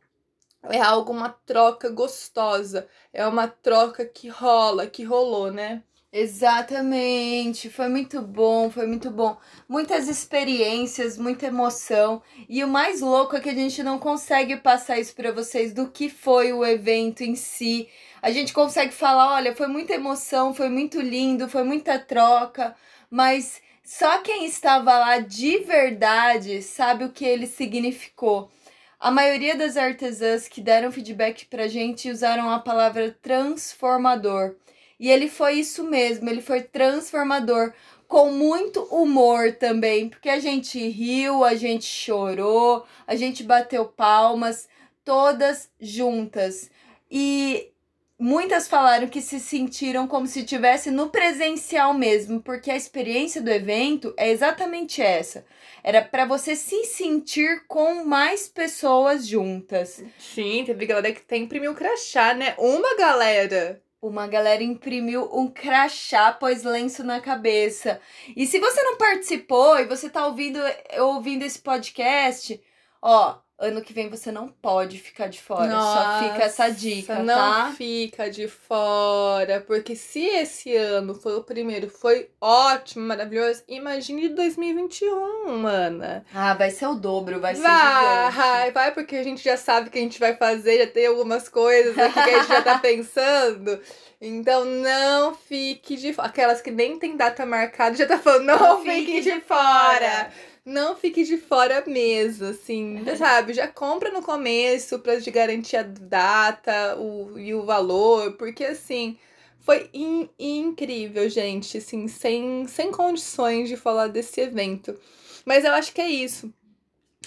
é 0.63 0.79
algo, 0.79 1.11
uma 1.11 1.27
troca 1.27 1.89
gostosa. 1.89 2.87
É 3.11 3.27
uma 3.27 3.49
troca 3.49 4.05
que 4.05 4.29
rola, 4.29 4.87
que 4.87 5.03
rolou, 5.03 5.51
né? 5.51 5.83
Exatamente, 6.13 7.69
foi 7.69 7.89
muito 7.89 8.21
bom, 8.21 8.71
foi 8.71 8.87
muito 8.87 9.11
bom. 9.11 9.37
Muitas 9.67 10.07
experiências, 10.07 11.17
muita 11.17 11.47
emoção. 11.47 12.21
E 12.47 12.63
o 12.63 12.67
mais 12.69 13.01
louco 13.01 13.35
é 13.35 13.41
que 13.41 13.49
a 13.49 13.53
gente 13.53 13.83
não 13.83 13.99
consegue 13.99 14.55
passar 14.55 14.97
isso 14.97 15.13
para 15.13 15.33
vocês 15.33 15.73
do 15.73 15.89
que 15.89 16.09
foi 16.09 16.53
o 16.53 16.65
evento 16.65 17.21
em 17.21 17.35
si. 17.35 17.89
A 18.21 18.31
gente 18.31 18.53
consegue 18.53 18.93
falar, 18.93 19.33
olha, 19.33 19.55
foi 19.55 19.67
muita 19.67 19.93
emoção, 19.93 20.53
foi 20.53 20.69
muito 20.69 20.99
lindo, 20.99 21.47
foi 21.47 21.63
muita 21.63 21.99
troca, 21.99 22.75
mas 23.09 23.61
só 23.83 24.19
quem 24.19 24.45
estava 24.45 24.97
lá 24.97 25.19
de 25.19 25.59
verdade 25.59 26.61
sabe 26.61 27.05
o 27.05 27.11
que 27.11 27.23
ele 27.23 27.47
significou. 27.47 28.51
A 28.99 29.11
maioria 29.11 29.55
das 29.55 29.77
artesãs 29.77 30.47
que 30.47 30.59
deram 30.59 30.91
feedback 30.91 31.45
pra 31.45 31.67
gente 31.67 32.09
usaram 32.09 32.49
a 32.49 32.59
palavra 32.59 33.15
transformador. 33.21 34.55
E 34.99 35.09
ele 35.09 35.29
foi 35.29 35.53
isso 35.59 35.83
mesmo, 35.83 36.27
ele 36.27 36.41
foi 36.41 36.63
transformador, 36.63 37.71
com 38.07 38.31
muito 38.31 38.81
humor 38.85 39.53
também, 39.53 40.09
porque 40.09 40.29
a 40.29 40.39
gente 40.39 40.79
riu, 40.89 41.43
a 41.43 41.55
gente 41.55 41.85
chorou, 41.85 42.85
a 43.05 43.15
gente 43.15 43.43
bateu 43.43 43.85
palmas, 43.85 44.67
todas 45.05 45.69
juntas. 45.79 46.71
E 47.11 47.71
muitas 48.19 48.67
falaram 48.67 49.07
que 49.07 49.21
se 49.21 49.39
sentiram 49.39 50.07
como 50.07 50.27
se 50.27 50.39
estivesse 50.39 50.89
no 50.91 51.09
presencial 51.09 51.93
mesmo, 51.93 52.41
porque 52.41 52.71
a 52.71 52.75
experiência 52.75 53.41
do 53.41 53.49
evento 53.49 54.13
é 54.17 54.29
exatamente 54.29 55.01
essa. 55.01 55.45
Era 55.83 56.01
para 56.01 56.25
você 56.25 56.55
se 56.55 56.85
sentir 56.85 57.65
com 57.67 58.03
mais 58.03 58.47
pessoas 58.47 59.27
juntas. 59.27 60.03
Sim, 60.17 60.63
teve 60.65 60.85
galera 60.85 61.13
que 61.13 61.21
até 61.21 61.37
imprimiu 61.37 61.73
crachá, 61.75 62.33
né? 62.33 62.55
Uma 62.57 62.95
galera. 62.97 63.81
Uma 63.99 64.27
galera 64.27 64.63
imprimiu 64.63 65.27
um 65.33 65.47
crachá, 65.47 66.31
pôs 66.31 66.63
lenço 66.63 67.03
na 67.03 67.19
cabeça. 67.19 67.99
E 68.35 68.45
se 68.45 68.59
você 68.59 68.81
não 68.83 68.97
participou 68.97 69.79
e 69.79 69.85
você 69.85 70.07
tá 70.09 70.27
ouvindo, 70.27 70.59
ouvindo 70.99 71.43
esse 71.43 71.59
podcast, 71.59 72.61
ó, 73.01 73.39
ano 73.59 73.81
que 73.81 73.91
vem 73.91 74.07
você 74.07 74.31
não 74.31 74.47
pode 74.47 74.99
ficar 74.99 75.27
de 75.27 75.41
fora. 75.41 75.65
Nossa, 75.65 76.03
Só 76.03 76.29
fica 76.29 76.43
essa 76.45 76.69
dica, 76.69 77.15
não 77.19 77.33
tá? 77.33 77.65
Não 77.65 77.73
fica 77.73 78.29
de 78.29 78.47
fora, 78.47 79.61
porque 79.65 79.95
se 79.95 80.23
esse 80.25 80.75
ano 80.75 81.15
foi 81.15 81.35
o 81.35 81.43
primeiro, 81.43 81.89
foi 81.89 82.29
ótimo, 82.39 83.07
maravilhoso, 83.07 83.63
imagine 83.67 84.29
2021, 84.29 85.57
mana. 85.57 86.23
Ah, 86.33 86.53
vai 86.53 86.69
ser 86.69 86.85
o 86.85 86.93
dobro, 86.93 87.39
vai, 87.39 87.55
vai 87.55 87.55
ser 87.55 87.61
gigante. 87.61 88.37
Vai, 88.37 88.71
vai, 88.71 88.93
porque 88.93 89.15
a 89.15 89.23
gente 89.23 89.43
já 89.43 89.57
sabe 89.57 89.87
o 89.87 89.91
que 89.91 89.97
a 89.97 90.03
gente 90.03 90.19
vai 90.19 90.35
fazer, 90.35 90.85
já 90.85 90.87
tem 90.87 91.07
algumas 91.07 91.49
coisas 91.49 91.97
aqui 91.97 92.13
que 92.13 92.19
a 92.19 92.39
gente 92.39 92.47
já 92.47 92.61
tá 92.61 92.77
pensando. 92.79 93.79
Então 94.21 94.65
não 94.65 95.33
fique 95.33 95.95
de 95.95 96.13
fora. 96.13 96.27
Aquelas 96.27 96.61
que 96.61 96.71
nem 96.71 96.97
tem 96.97 97.15
data 97.15 97.45
marcada 97.45 97.95
já 97.95 98.07
tá 98.07 98.17
falando, 98.17 98.45
não, 98.45 98.57
não 98.57 98.83
fique, 98.83 99.05
fique 99.05 99.21
de, 99.21 99.31
de 99.31 99.41
fora. 99.41 99.97
fora 99.99 100.31
não 100.67 100.97
fique 100.97 101.23
de 101.23 101.37
fora 101.37 101.81
mesmo, 101.87 102.47
assim, 102.47 103.01
sabe? 103.17 103.53
Já 103.53 103.69
compra 103.69 104.11
no 104.11 104.21
começo 104.21 104.99
para 104.99 105.17
de 105.17 105.31
garantir 105.31 105.77
a 105.77 105.83
data 105.83 106.97
o, 106.99 107.39
e 107.39 107.55
o 107.55 107.63
valor, 107.63 108.33
porque 108.33 108.65
assim, 108.65 109.17
foi 109.61 109.89
in, 109.93 110.29
incrível, 110.37 111.29
gente, 111.29 111.77
assim, 111.77 112.09
sem, 112.09 112.67
sem 112.67 112.91
condições 112.91 113.69
de 113.69 113.77
falar 113.77 114.07
desse 114.07 114.41
evento. 114.41 114.99
Mas 115.45 115.63
eu 115.63 115.71
acho 115.71 115.93
que 115.93 116.01
é 116.01 116.09
isso. 116.09 116.53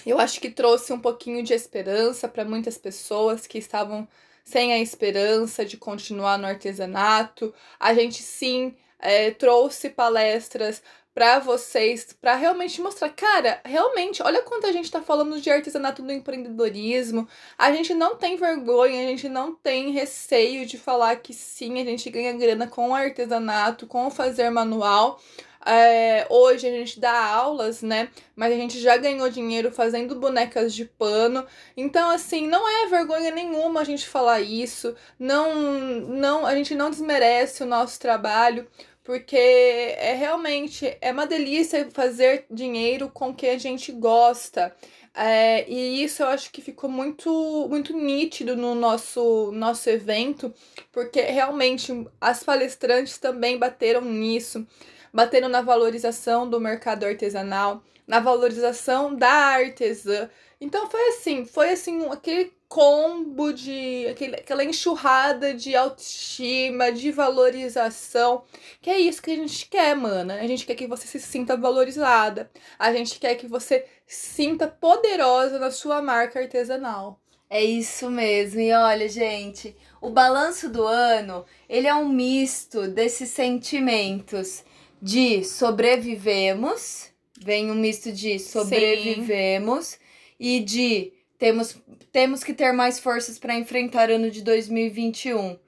Eu 0.05 0.19
acho 0.19 0.39
que 0.39 0.51
trouxe 0.51 0.93
um 0.93 0.99
pouquinho 0.99 1.43
de 1.43 1.53
esperança 1.53 2.27
para 2.27 2.45
muitas 2.45 2.77
pessoas 2.77 3.47
que 3.47 3.57
estavam 3.57 4.07
sem 4.45 4.71
a 4.71 4.79
esperança 4.79 5.65
de 5.65 5.77
continuar 5.77 6.37
no 6.37 6.45
artesanato. 6.45 7.51
A 7.79 7.93
gente 7.95 8.21
sim 8.21 8.75
é, 9.01 9.31
trouxe 9.31 9.89
palestras 9.89 10.81
para 11.13 11.39
vocês, 11.39 12.15
para 12.19 12.35
realmente 12.35 12.81
mostrar, 12.81 13.09
cara, 13.09 13.59
realmente, 13.65 14.23
olha 14.23 14.41
quanta 14.43 14.71
gente 14.71 14.89
tá 14.89 15.01
falando 15.01 15.41
de 15.41 15.49
artesanato 15.49 16.01
do 16.01 16.11
empreendedorismo. 16.11 17.27
A 17.57 17.71
gente 17.71 17.93
não 17.93 18.15
tem 18.15 18.37
vergonha, 18.37 19.03
a 19.03 19.07
gente 19.07 19.27
não 19.27 19.53
tem 19.53 19.91
receio 19.91 20.65
de 20.65 20.77
falar 20.77 21.17
que 21.17 21.33
sim, 21.33 21.81
a 21.81 21.85
gente 21.85 22.09
ganha 22.09 22.31
grana 22.33 22.65
com 22.65 22.89
o 22.89 22.95
artesanato, 22.95 23.87
com 23.87 24.07
o 24.07 24.11
fazer 24.11 24.49
manual. 24.49 25.19
É, 25.65 26.25
hoje 26.29 26.67
a 26.67 26.71
gente 26.71 26.99
dá 26.99 27.13
aulas, 27.13 27.83
né? 27.83 28.09
Mas 28.35 28.51
a 28.51 28.55
gente 28.55 28.79
já 28.79 28.97
ganhou 28.97 29.29
dinheiro 29.29 29.71
fazendo 29.71 30.15
bonecas 30.15 30.73
de 30.73 30.85
pano. 30.85 31.45
Então, 31.77 32.09
assim, 32.09 32.47
não 32.47 32.67
é 32.67 32.87
vergonha 32.87 33.31
nenhuma 33.31 33.81
a 33.81 33.83
gente 33.83 34.07
falar 34.07 34.41
isso. 34.41 34.95
Não, 35.19 35.53
não, 36.01 36.47
a 36.47 36.55
gente 36.55 36.73
não 36.73 36.89
desmerece 36.89 37.61
o 37.61 37.67
nosso 37.67 37.99
trabalho 37.99 38.67
porque 39.03 39.37
é 39.37 40.13
realmente 40.13 40.97
é 41.01 41.11
uma 41.11 41.25
delícia 41.25 41.89
fazer 41.91 42.45
dinheiro 42.49 43.09
com 43.09 43.29
o 43.29 43.35
que 43.35 43.47
a 43.47 43.57
gente 43.57 43.91
gosta. 43.91 44.75
É, 45.13 45.69
e 45.69 46.03
isso 46.03 46.23
eu 46.23 46.27
acho 46.27 46.51
que 46.51 46.61
ficou 46.61 46.89
muito, 46.89 47.67
muito 47.69 47.95
nítido 47.95 48.55
no 48.55 48.73
nosso, 48.73 49.51
nosso 49.51 49.89
evento, 49.89 50.53
porque 50.91 51.21
realmente 51.21 52.07
as 52.19 52.43
palestrantes 52.43 53.17
também 53.17 53.57
bateram 53.57 54.01
nisso, 54.01 54.65
bateram 55.13 55.49
na 55.49 55.61
valorização 55.61 56.49
do 56.49 56.61
mercado 56.61 57.05
artesanal, 57.05 57.83
na 58.07 58.19
valorização 58.19 59.13
da 59.13 59.29
artesã. 59.29 60.29
Então 60.61 60.87
foi 60.89 61.01
assim, 61.07 61.43
foi 61.43 61.71
assim, 61.71 62.05
aquele 62.05 62.53
combo 62.69 63.51
de 63.51 64.07
aquele, 64.09 64.35
aquela 64.35 64.63
enxurrada 64.63 65.55
de 65.55 65.75
autoestima, 65.75 66.91
de 66.91 67.11
valorização. 67.11 68.43
Que 68.79 68.91
é 68.91 68.99
isso 68.99 69.23
que 69.23 69.31
a 69.31 69.35
gente 69.35 69.67
quer, 69.67 69.95
mana. 69.95 70.35
A 70.35 70.45
gente 70.45 70.65
quer 70.65 70.75
que 70.75 70.85
você 70.85 71.07
se 71.07 71.19
sinta 71.19 71.57
valorizada. 71.57 72.51
A 72.77 72.93
gente 72.93 73.19
quer 73.19 73.35
que 73.35 73.47
você 73.47 73.85
sinta 74.05 74.67
poderosa 74.67 75.57
na 75.57 75.71
sua 75.71 75.99
marca 75.99 76.39
artesanal. 76.39 77.19
É 77.49 77.61
isso 77.61 78.09
mesmo. 78.09 78.61
E 78.61 78.71
olha, 78.71 79.09
gente, 79.09 79.75
o 79.99 80.11
balanço 80.11 80.69
do 80.69 80.85
ano, 80.85 81.43
ele 81.67 81.87
é 81.87 81.95
um 81.95 82.07
misto 82.07 82.87
desses 82.87 83.29
sentimentos 83.29 84.63
de 85.01 85.43
sobrevivemos, 85.43 87.09
vem 87.43 87.71
um 87.71 87.75
misto 87.75 88.11
de 88.11 88.37
sobrevivemos 88.37 89.87
Sim. 89.87 90.00
E 90.41 90.59
de 90.59 91.13
temos, 91.37 91.77
temos 92.11 92.43
que 92.43 92.51
ter 92.51 92.71
mais 92.71 92.99
forças 92.99 93.37
para 93.37 93.55
enfrentar 93.55 94.09
o 94.09 94.15
ano 94.15 94.31
de 94.31 94.41
2021, 94.41 95.59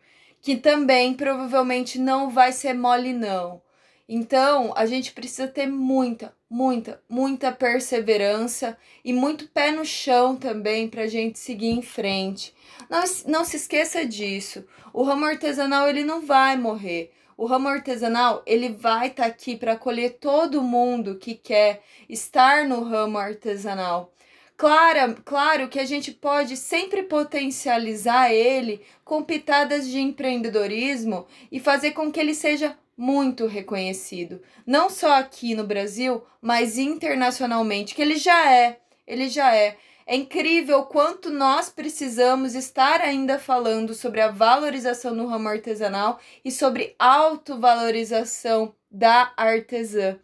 que 0.41 0.57
também 0.57 1.13
provavelmente 1.13 1.99
não 1.99 2.31
vai 2.31 2.51
ser 2.51 2.73
mole, 2.73 3.13
não. 3.13 3.61
Então, 4.09 4.73
a 4.75 4.87
gente 4.87 5.11
precisa 5.13 5.47
ter 5.47 5.67
muita, 5.67 6.35
muita, 6.49 6.99
muita 7.07 7.51
perseverança 7.51 8.75
e 9.05 9.13
muito 9.13 9.47
pé 9.47 9.71
no 9.71 9.85
chão 9.85 10.35
também 10.35 10.89
para 10.89 11.03
a 11.03 11.07
gente 11.07 11.37
seguir 11.37 11.69
em 11.69 11.83
frente. 11.83 12.51
Não, 12.89 13.03
não 13.27 13.45
se 13.45 13.57
esqueça 13.57 14.03
disso. 14.03 14.65
O 14.91 15.03
ramo 15.03 15.25
artesanal 15.25 15.87
ele 15.87 16.03
não 16.03 16.25
vai 16.25 16.57
morrer. 16.57 17.13
O 17.37 17.45
ramo 17.45 17.67
artesanal 17.67 18.41
ele 18.45 18.69
vai 18.69 19.07
estar 19.07 19.23
tá 19.23 19.29
aqui 19.29 19.55
para 19.55 19.73
acolher 19.73 20.17
todo 20.19 20.63
mundo 20.63 21.17
que 21.17 21.35
quer 21.35 21.83
estar 22.09 22.67
no 22.67 22.83
ramo 22.83 23.19
artesanal. 23.19 24.11
Claro, 24.55 25.21
claro 25.25 25.67
que 25.67 25.79
a 25.79 25.85
gente 25.85 26.11
pode 26.11 26.55
sempre 26.55 27.03
potencializar 27.03 28.31
ele 28.31 28.81
com 29.03 29.23
pitadas 29.23 29.87
de 29.87 29.99
empreendedorismo 29.99 31.27
e 31.51 31.59
fazer 31.59 31.91
com 31.91 32.11
que 32.11 32.19
ele 32.19 32.33
seja 32.35 32.77
muito 32.95 33.47
reconhecido, 33.47 34.41
não 34.65 34.89
só 34.89 35.13
aqui 35.13 35.55
no 35.55 35.63
Brasil, 35.65 36.23
mas 36.39 36.77
internacionalmente, 36.77 37.95
que 37.95 38.01
ele 38.01 38.15
já 38.15 38.51
é, 38.51 38.79
ele 39.07 39.27
já 39.27 39.55
é. 39.55 39.77
É 40.05 40.15
incrível 40.15 40.83
quanto 40.83 41.29
nós 41.29 41.69
precisamos 41.69 42.55
estar 42.55 42.99
ainda 42.99 43.39
falando 43.39 43.93
sobre 43.93 44.19
a 44.19 44.29
valorização 44.29 45.15
no 45.15 45.27
ramo 45.27 45.47
artesanal 45.47 46.19
e 46.43 46.51
sobre 46.51 46.93
autovalorização 46.99 48.75
da 48.91 49.33
artesã. 49.37 50.19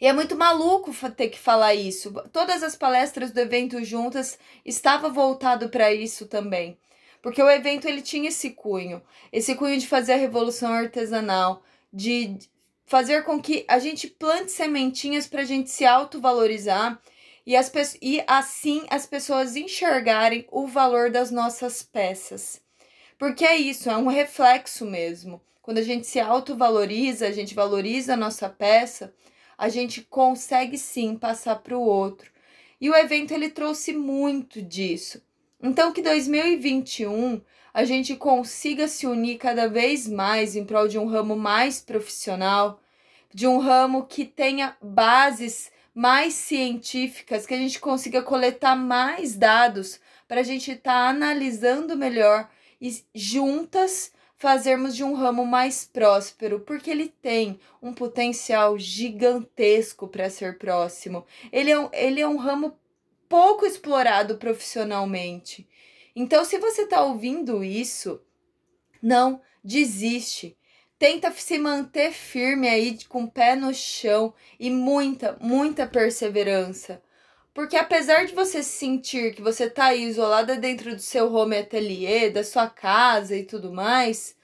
E 0.00 0.06
é 0.06 0.12
muito 0.12 0.36
maluco 0.36 0.92
ter 1.10 1.28
que 1.28 1.38
falar 1.38 1.74
isso. 1.74 2.12
Todas 2.32 2.62
as 2.62 2.76
palestras 2.76 3.30
do 3.30 3.40
evento 3.40 3.82
juntas 3.84 4.38
estava 4.64 5.08
voltado 5.08 5.68
para 5.68 5.92
isso 5.92 6.26
também. 6.26 6.78
Porque 7.22 7.42
o 7.42 7.50
evento 7.50 7.88
ele 7.88 8.02
tinha 8.02 8.28
esse 8.28 8.50
cunho, 8.50 9.02
esse 9.32 9.54
cunho 9.54 9.78
de 9.78 9.86
fazer 9.86 10.12
a 10.12 10.16
revolução 10.16 10.72
artesanal, 10.72 11.62
de 11.92 12.38
fazer 12.84 13.24
com 13.24 13.40
que 13.40 13.64
a 13.66 13.78
gente 13.78 14.08
plante 14.08 14.52
sementinhas 14.52 15.26
para 15.26 15.42
a 15.42 15.44
gente 15.46 15.70
se 15.70 15.86
autovalorizar 15.86 17.00
e, 17.46 17.56
as 17.56 17.72
e 18.00 18.22
assim 18.26 18.84
as 18.90 19.06
pessoas 19.06 19.56
enxergarem 19.56 20.46
o 20.50 20.66
valor 20.66 21.10
das 21.10 21.30
nossas 21.30 21.82
peças. 21.82 22.60
Porque 23.18 23.44
é 23.44 23.56
isso, 23.56 23.88
é 23.88 23.96
um 23.96 24.08
reflexo 24.08 24.84
mesmo. 24.84 25.40
Quando 25.62 25.78
a 25.78 25.82
gente 25.82 26.06
se 26.06 26.20
autovaloriza, 26.20 27.26
a 27.26 27.32
gente 27.32 27.54
valoriza 27.54 28.12
a 28.14 28.18
nossa 28.18 28.50
peça, 28.50 29.14
a 29.56 29.68
gente 29.68 30.02
consegue 30.02 30.78
sim 30.78 31.16
passar 31.16 31.56
para 31.56 31.76
o 31.76 31.82
outro. 31.82 32.30
E 32.80 32.90
o 32.90 32.94
evento 32.94 33.32
ele 33.32 33.48
trouxe 33.48 33.92
muito 33.92 34.60
disso. 34.60 35.22
Então 35.62 35.92
que 35.92 36.02
2021 36.02 37.40
a 37.72 37.84
gente 37.84 38.14
consiga 38.14 38.86
se 38.86 39.06
unir 39.06 39.38
cada 39.38 39.68
vez 39.68 40.06
mais 40.06 40.54
em 40.54 40.64
prol 40.64 40.86
de 40.86 40.98
um 40.98 41.06
ramo 41.06 41.34
mais 41.34 41.80
profissional, 41.80 42.80
de 43.32 43.46
um 43.46 43.58
ramo 43.58 44.06
que 44.06 44.24
tenha 44.24 44.76
bases 44.80 45.72
mais 45.94 46.34
científicas, 46.34 47.46
que 47.46 47.54
a 47.54 47.58
gente 47.58 47.80
consiga 47.80 48.22
coletar 48.22 48.76
mais 48.76 49.36
dados 49.36 50.00
para 50.28 50.40
a 50.40 50.44
gente 50.44 50.72
estar 50.72 50.92
tá 50.92 51.08
analisando 51.08 51.96
melhor 51.96 52.48
e 52.80 53.02
juntas 53.14 54.12
fazermos 54.44 54.94
de 54.94 55.02
um 55.02 55.14
ramo 55.14 55.46
mais 55.46 55.86
próspero, 55.86 56.60
porque 56.60 56.90
ele 56.90 57.08
tem 57.08 57.58
um 57.80 57.94
potencial 57.94 58.78
gigantesco 58.78 60.06
para 60.06 60.28
ser 60.28 60.58
próximo. 60.58 61.24
Ele 61.50 61.70
é, 61.70 61.78
um, 61.78 61.88
ele 61.94 62.20
é 62.20 62.28
um 62.28 62.36
ramo 62.36 62.78
pouco 63.26 63.64
explorado 63.64 64.36
profissionalmente. 64.36 65.66
Então, 66.14 66.44
se 66.44 66.58
você 66.58 66.82
está 66.82 67.02
ouvindo 67.02 67.64
isso, 67.64 68.20
não 69.02 69.40
desiste. 69.64 70.58
Tenta 70.98 71.32
se 71.32 71.56
manter 71.56 72.12
firme 72.12 72.68
aí 72.68 72.98
com 73.08 73.24
o 73.24 73.30
pé 73.30 73.56
no 73.56 73.72
chão 73.72 74.34
e 74.60 74.68
muita, 74.70 75.38
muita 75.40 75.86
perseverança. 75.86 77.02
Porque 77.54 77.76
apesar 77.76 78.26
de 78.26 78.34
você 78.34 78.64
sentir 78.64 79.32
que 79.32 79.40
você 79.40 79.70
tá 79.70 79.94
isolada 79.94 80.56
dentro 80.56 80.92
do 80.92 81.00
seu 81.00 81.32
home 81.32 81.56
ateliê, 81.56 82.28
da 82.28 82.42
sua 82.42 82.68
casa 82.68 83.36
e 83.36 83.44
tudo 83.44 83.72
mais, 83.72 84.34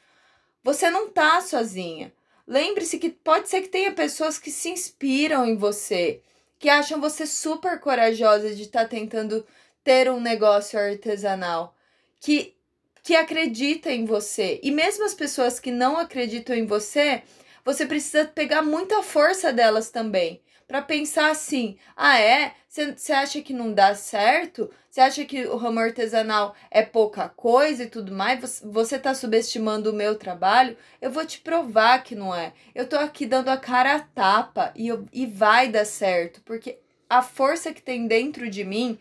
você 0.63 0.89
não 0.89 1.11
tá 1.11 1.41
sozinha. 1.41 2.13
Lembre-se 2.47 3.01
que 3.01 3.11
pode 3.11 3.49
ser 3.49 3.63
que 3.63 3.69
tenha 3.69 3.93
pessoas 3.93 4.39
que 4.39 4.51
se 4.53 4.71
inspiram 4.71 5.45
em 5.45 5.57
você, 5.57 6.23
que 6.57 6.69
acham 6.69 7.01
você 7.01 7.27
super 7.27 7.81
corajosa 7.81 8.55
de 8.55 8.63
estar 8.63 8.83
tá 8.83 8.89
tentando 8.89 9.45
ter 9.83 10.09
um 10.09 10.21
negócio 10.21 10.79
artesanal, 10.79 11.77
que 12.21 12.55
que 13.03 13.17
acredita 13.17 13.91
em 13.91 14.05
você. 14.05 14.61
E 14.63 14.71
mesmo 14.71 15.05
as 15.05 15.15
pessoas 15.15 15.59
que 15.59 15.71
não 15.71 15.97
acreditam 15.97 16.55
em 16.55 16.67
você, 16.67 17.23
você 17.65 17.87
precisa 17.87 18.27
pegar 18.27 18.61
muita 18.61 19.03
força 19.03 19.51
delas 19.53 19.89
também 19.89 20.41
para 20.71 20.81
pensar 20.81 21.33
assim: 21.33 21.77
ah, 21.97 22.17
é? 22.21 22.55
Você 22.69 23.13
acha 23.13 23.43
que 23.43 23.53
não 23.53 23.73
dá 23.73 23.93
certo? 23.97 24.71
Você 24.89 25.01
acha 25.01 25.25
que 25.25 25.45
o 25.45 25.57
ramo 25.57 25.81
artesanal 25.81 26.55
é 26.71 26.81
pouca 26.81 27.29
coisa 27.29 27.83
e 27.83 27.89
tudo 27.89 28.13
mais? 28.13 28.63
Você 28.65 28.97
tá 28.97 29.13
subestimando 29.13 29.91
o 29.91 29.93
meu 29.93 30.15
trabalho? 30.15 30.77
Eu 31.03 31.11
vou 31.11 31.27
te 31.27 31.41
provar 31.41 32.05
que 32.05 32.15
não 32.15 32.33
é. 32.33 32.53
Eu 32.73 32.89
tô 32.89 32.95
aqui 32.95 33.27
dando 33.27 33.49
a 33.49 33.57
cara 33.57 33.97
a 33.97 33.99
tapa 33.99 34.73
e, 34.77 34.87
eu, 34.87 35.05
e 35.13 35.27
vai 35.27 35.67
dar 35.67 35.85
certo, 35.85 36.41
porque 36.45 36.79
a 37.09 37.21
força 37.21 37.73
que 37.73 37.83
tem 37.83 38.07
dentro 38.07 38.49
de 38.49 38.63
mim 38.63 38.97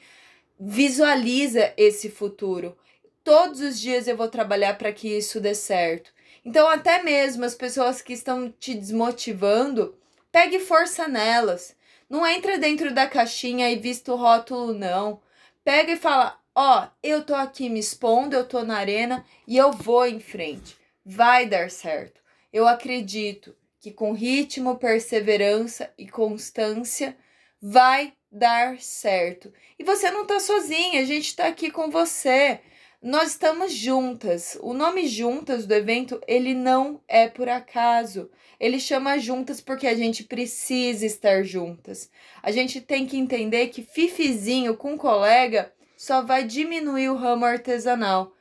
visualiza 0.60 1.72
esse 1.78 2.10
futuro. 2.10 2.76
Todos 3.24 3.62
os 3.62 3.80
dias 3.80 4.08
eu 4.08 4.18
vou 4.18 4.28
trabalhar 4.28 4.76
para 4.76 4.92
que 4.92 5.08
isso 5.08 5.40
dê 5.40 5.54
certo. 5.54 6.12
Então, 6.44 6.68
até 6.68 7.04
mesmo 7.04 7.46
as 7.46 7.54
pessoas 7.54 8.02
que 8.02 8.14
estão 8.14 8.52
te 8.60 8.74
desmotivando, 8.74 9.94
Pegue 10.31 10.59
força 10.59 11.07
nelas. 11.07 11.75
Não 12.09 12.25
entra 12.25 12.57
dentro 12.57 12.93
da 12.93 13.07
caixinha 13.07 13.69
e 13.69 13.77
vista 13.77 14.12
o 14.13 14.15
rótulo, 14.15 14.74
não. 14.74 15.21
Pega 15.63 15.91
e 15.91 15.98
fala: 15.98 16.39
Ó, 16.55 16.83
oh, 16.83 16.88
eu 17.01 17.24
tô 17.24 17.36
aqui 17.36 17.69
me 17.69 17.79
expondo, 17.79 18.36
eu 18.36 18.48
tô 18.48 18.63
na 18.63 18.77
arena 18.77 19.25
e 19.48 19.57
eu 19.57 19.71
vou 19.71 20.05
em 20.05 20.19
frente. 20.19 20.77
Vai 21.05 21.45
dar 21.45 21.69
certo. 21.69 22.21
Eu 22.51 22.67
acredito 22.67 23.55
que 23.79 23.91
com 23.91 24.12
ritmo, 24.12 24.77
perseverança 24.77 25.93
e 25.98 26.07
constância 26.07 27.15
vai 27.62 28.13
dar 28.31 28.79
certo. 28.79 29.53
E 29.77 29.83
você 29.83 30.12
não 30.12 30.25
tá 30.25 30.39
sozinha, 30.39 31.01
a 31.01 31.05
gente 31.05 31.36
tá 31.36 31.48
aqui 31.48 31.71
com 31.71 31.89
você. 31.89 32.59
Nós 33.01 33.29
estamos 33.29 33.72
juntas. 33.72 34.58
O 34.62 34.74
nome 34.74 35.08
juntas 35.08 35.65
do 35.65 35.74
evento, 35.74 36.20
ele 36.27 36.53
não 36.53 37.00
é 37.08 37.29
por 37.29 37.48
acaso. 37.48 38.29
Ele 38.60 38.77
chama 38.77 39.18
juntas 39.18 39.62
porque 39.62 39.88
a 39.88 39.96
gente 39.96 40.25
precisa 40.25 41.06
estar 41.06 41.44
juntas. 41.44 42.12
A 42.44 42.51
gente 42.51 42.82
tem 42.82 43.08
que 43.08 43.15
entender 43.15 43.68
que 43.70 43.84
fifizinho 43.84 44.75
com 44.75 44.98
colega 44.98 45.72
só 45.96 46.22
vai 46.22 46.44
diminuir 46.44 47.08
o 47.10 47.15
ramo 47.15 47.46
artesanal. 47.46 48.36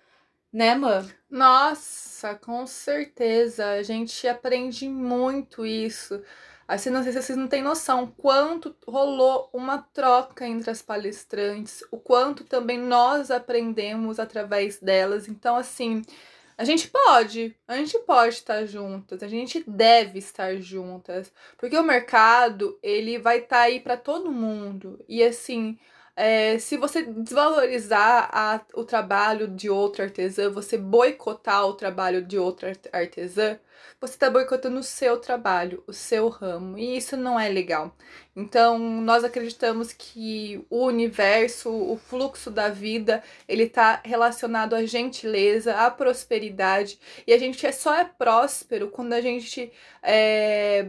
Né, 0.53 0.75
mãe? 0.75 1.09
Nossa, 1.31 2.35
com 2.35 2.67
certeza. 2.67 3.65
A 3.65 3.83
gente 3.85 4.27
aprende 4.27 4.89
muito 4.89 5.65
isso. 5.65 6.21
Assim, 6.69 6.91
não 6.91 7.03
sei 7.03 7.13
se 7.13 7.23
vocês 7.23 7.39
não 7.39 7.49
têm 7.49 7.63
noção 7.63 8.07
quanto 8.15 8.77
rolou 8.87 9.49
uma 9.55 9.79
troca 9.79 10.47
entre 10.47 10.71
as 10.71 10.83
palestrantes, 10.83 11.83
o 11.91 11.97
quanto 11.97 12.45
também 12.45 12.79
nós 12.79 13.31
aprendemos 13.31 14.21
através 14.21 14.79
delas. 14.79 15.27
Então, 15.29 15.57
assim, 15.57 16.03
a 16.59 16.65
gente 16.65 16.89
pode, 16.89 17.57
a 17.67 17.75
gente 17.77 17.99
pode 18.01 18.35
estar 18.35 18.67
juntas, 18.67 19.23
a 19.23 19.29
gente 19.29 19.65
deve 19.67 20.19
estar 20.19 20.57
juntas, 20.57 21.33
porque 21.57 21.79
o 21.79 21.83
mercado, 21.83 22.79
ele 22.83 23.19
vai 23.19 23.39
estar 23.39 23.57
tá 23.57 23.63
aí 23.63 23.81
para 23.81 23.97
todo 23.97 24.31
mundo. 24.31 25.03
E 25.09 25.23
assim, 25.23 25.79
é, 26.19 26.59
se 26.59 26.77
você 26.77 27.03
desvalorizar 27.05 28.29
a, 28.33 28.61
o 28.75 28.85
trabalho 28.85 29.47
de 29.47 29.71
outra 29.71 30.05
artesã, 30.05 30.51
você 30.51 30.77
boicotar 30.77 31.65
o 31.65 31.75
trabalho 31.75 32.21
de 32.23 32.37
outra 32.37 32.73
artesã, 32.93 33.57
você 34.01 34.15
está 34.15 34.29
boicotando 34.29 34.81
o 34.81 34.83
seu 34.83 35.19
trabalho, 35.21 35.83
o 35.87 35.93
seu 35.93 36.29
ramo, 36.29 36.77
e 36.77 36.97
isso 36.97 37.17
não 37.17 37.39
é 37.39 37.49
legal. 37.49 37.95
Então, 38.35 38.79
nós 38.81 39.23
acreditamos 39.23 39.93
que 39.93 40.65
o 40.69 40.87
universo, 40.87 41.71
o 41.71 41.97
fluxo 41.97 42.51
da 42.51 42.69
vida, 42.69 43.23
ele 43.47 43.65
está 43.65 44.01
relacionado 44.05 44.75
à 44.75 44.85
gentileza, 44.85 45.77
à 45.77 45.89
prosperidade, 45.89 46.99
e 47.29 47.33
a 47.33 47.39
gente 47.39 47.65
é 47.65 47.71
só 47.71 47.95
é 47.95 48.05
próspero 48.05 48.91
quando 48.91 49.13
a 49.13 49.21
gente 49.21 49.73
é, 50.03 50.89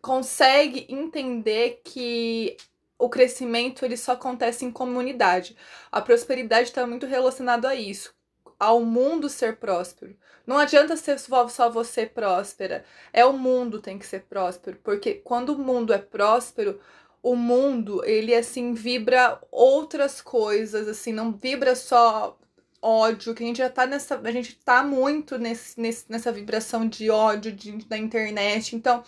consegue 0.00 0.86
entender 0.88 1.82
que 1.84 2.56
o 3.02 3.08
crescimento 3.08 3.84
ele 3.84 3.96
só 3.96 4.12
acontece 4.12 4.64
em 4.64 4.70
comunidade. 4.70 5.56
A 5.90 6.00
prosperidade 6.00 6.68
está 6.68 6.86
muito 6.86 7.04
relacionado 7.04 7.66
a 7.66 7.74
isso, 7.74 8.14
ao 8.60 8.84
mundo 8.84 9.28
ser 9.28 9.56
próspero. 9.56 10.16
Não 10.46 10.56
adianta 10.56 10.96
ser 10.96 11.18
só 11.18 11.68
você 11.68 12.06
próspera. 12.06 12.84
É 13.12 13.24
o 13.24 13.32
mundo 13.32 13.80
tem 13.80 13.98
que 13.98 14.06
ser 14.06 14.20
próspero, 14.22 14.78
porque 14.84 15.14
quando 15.14 15.48
o 15.48 15.58
mundo 15.58 15.92
é 15.92 15.98
próspero, 15.98 16.80
o 17.20 17.34
mundo, 17.34 18.04
ele 18.04 18.32
assim 18.32 18.72
vibra 18.72 19.40
outras 19.50 20.20
coisas, 20.20 20.86
assim, 20.86 21.12
não 21.12 21.32
vibra 21.32 21.74
só 21.74 22.38
ódio, 22.80 23.34
que 23.34 23.42
a 23.42 23.46
gente 23.46 23.58
já 23.58 23.68
tá 23.68 23.84
nessa, 23.84 24.16
a 24.16 24.30
gente 24.30 24.54
tá 24.64 24.84
muito 24.84 25.38
nesse, 25.38 25.80
nesse 25.80 26.04
nessa 26.08 26.30
vibração 26.30 26.88
de 26.88 27.10
ódio 27.10 27.50
de, 27.50 27.72
da 27.84 27.98
internet. 27.98 28.76
Então, 28.76 29.02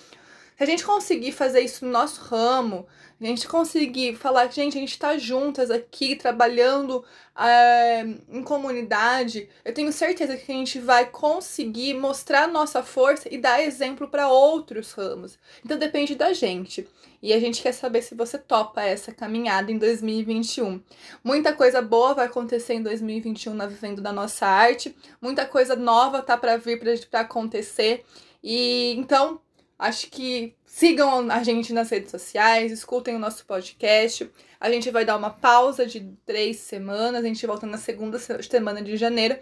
se 0.57 0.63
a 0.63 0.67
gente 0.67 0.85
conseguir 0.85 1.33
fazer 1.33 1.61
isso 1.61 1.85
no 1.85 1.91
nosso 1.91 2.21
ramo, 2.23 2.87
a 3.21 3.25
gente 3.27 3.49
conseguir 3.49 4.17
falar, 4.17 4.49
gente, 4.49 4.77
a 4.77 4.81
gente 4.81 4.99
tá 4.99 5.17
juntas 5.17 5.71
aqui, 5.71 6.15
trabalhando 6.15 7.05
é, 7.37 8.03
em 8.29 8.43
comunidade, 8.43 9.49
eu 9.65 9.73
tenho 9.73 9.93
certeza 9.93 10.37
que 10.37 10.53
a 10.53 10.55
gente 10.55 10.79
vai 10.79 11.07
conseguir 11.07 11.95
mostrar 11.95 12.47
nossa 12.47 12.83
força 12.83 13.29
e 13.33 13.39
dar 13.39 13.63
exemplo 13.63 14.09
para 14.09 14.29
outros 14.29 14.93
ramos. 14.93 15.39
Então 15.65 15.79
depende 15.79 16.15
da 16.15 16.33
gente. 16.33 16.87
E 17.23 17.33
a 17.33 17.41
gente 17.41 17.63
quer 17.63 17.73
saber 17.73 18.03
se 18.03 18.15
você 18.15 18.37
topa 18.37 18.83
essa 18.83 19.11
caminhada 19.11 19.73
em 19.73 19.79
2021. 19.79 20.83
Muita 21.23 21.55
coisa 21.55 21.81
boa 21.81 22.13
vai 22.13 22.27
acontecer 22.27 22.75
em 22.75 22.83
2021 22.83 23.55
na 23.55 23.67
Vivendo 23.67 24.03
da 24.03 24.13
Nossa 24.13 24.47
Arte. 24.47 24.95
Muita 25.23 25.47
coisa 25.47 25.75
nova 25.75 26.21
tá 26.21 26.37
para 26.37 26.59
vir 26.59 26.79
para 27.11 27.21
acontecer. 27.21 28.05
E 28.43 28.95
então, 28.99 29.41
acho 29.79 30.11
que 30.11 30.55
Sigam 30.75 31.31
a 31.31 31.45
gente 31.45 31.73
nas 31.73 31.89
redes 31.89 32.11
sociais, 32.11 32.73
escutem 32.73 33.15
o 33.15 33.19
nosso 33.21 33.47
podcast. 33.47 34.29
A 34.59 34.69
gente 34.69 34.91
vai 34.91 35.05
dar 35.05 35.17
uma 35.17 35.31
pausa 35.31 35.87
de 35.87 36.01
três 36.27 36.57
semanas, 36.57 37.25
a 37.25 37.29
gente 37.29 37.47
volta 37.47 37.65
na 37.65 37.79
segunda 37.79 38.19
semana 38.19 38.83
de 38.83 38.97
janeiro 38.97 39.39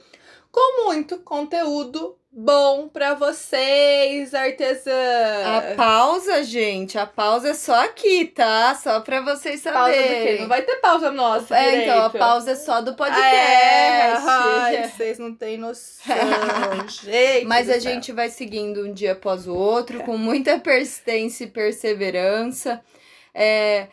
com 0.51 0.85
muito 0.85 1.17
conteúdo 1.21 2.19
bom 2.33 2.89
para 2.89 3.15
vocês, 3.15 4.33
artesãs. 4.33 5.47
A 5.47 5.75
pausa, 5.77 6.43
gente, 6.43 6.97
a 6.99 7.07
pausa 7.07 7.51
é 7.51 7.55
só 7.55 7.85
aqui, 7.85 8.25
tá? 8.27 8.75
Só 8.75 9.01
para 9.01 9.21
vocês 9.21 9.61
saberem. 9.61 10.01
Pausa 10.03 10.09
do 10.09 10.27
quê? 10.27 10.39
Não 10.41 10.49
vai 10.49 10.63
ter 10.63 10.77
pausa 10.77 11.11
nossa, 11.13 11.55
É, 11.57 11.65
direito. 11.71 11.83
então, 11.91 12.05
a 12.07 12.11
pausa 12.11 12.53
é 12.53 12.55
só 12.55 12.81
do 12.81 12.95
podcast. 12.95 13.27
É, 13.27 14.13
ai, 14.17 14.89
vocês 14.89 15.19
não 15.19 15.35
têm 15.35 15.59
noção, 15.59 16.17
gente. 16.89 17.45
Mas 17.45 17.69
a 17.69 17.75
céu. 17.75 17.81
gente 17.83 18.13
vai 18.13 18.31
seguindo 18.31 18.87
um 18.87 18.93
dia 18.93 19.13
após 19.13 19.47
o 19.47 19.55
outro, 19.55 20.01
é. 20.01 20.03
com 20.03 20.17
muita 20.17 20.59
persistência 20.59 21.45
e 21.45 21.49
perseverança. 21.49 22.81
É, 23.35 23.89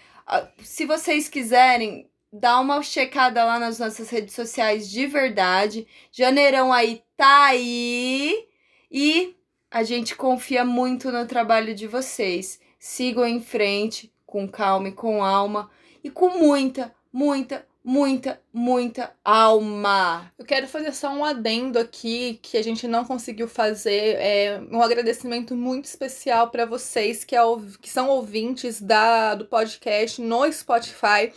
se 0.63 0.85
vocês 0.85 1.27
quiserem, 1.27 2.09
dá 2.31 2.59
uma 2.59 2.81
checada 2.81 3.43
lá 3.43 3.59
nas 3.59 3.79
nossas 3.79 4.09
redes 4.09 4.33
sociais 4.33 4.89
de 4.89 5.05
verdade. 5.07 5.87
Janeirão 6.11 6.71
aí 6.71 7.03
tá 7.17 7.45
aí. 7.45 8.47
E 8.91 9.35
a 9.69 9.83
gente 9.83 10.15
confia 10.15 10.63
muito 10.63 11.11
no 11.11 11.25
trabalho 11.25 11.75
de 11.75 11.87
vocês. 11.87 12.59
Sigam 12.79 13.25
em 13.25 13.41
frente, 13.41 14.11
com 14.25 14.47
calma 14.47 14.89
e 14.89 14.93
com 14.93 15.23
alma. 15.23 15.69
E 16.03 16.09
com 16.09 16.29
muita, 16.39 16.93
muita, 17.11 17.67
muita, 17.83 18.41
muita 18.53 19.11
alma. 19.23 20.31
Eu 20.37 20.45
quero 20.45 20.67
fazer 20.67 20.93
só 20.93 21.11
um 21.11 21.25
adendo 21.25 21.77
aqui 21.77 22.39
que 22.41 22.57
a 22.57 22.63
gente 22.63 22.87
não 22.87 23.03
conseguiu 23.03 23.47
fazer. 23.47 24.15
É 24.17 24.61
um 24.71 24.81
agradecimento 24.81 25.55
muito 25.55 25.85
especial 25.85 26.49
para 26.49 26.65
vocês 26.65 27.23
que, 27.23 27.35
é, 27.35 27.41
que 27.81 27.89
são 27.89 28.09
ouvintes 28.09 28.81
da, 28.81 29.35
do 29.35 29.45
podcast 29.45 30.21
no 30.21 30.51
Spotify. 30.51 31.33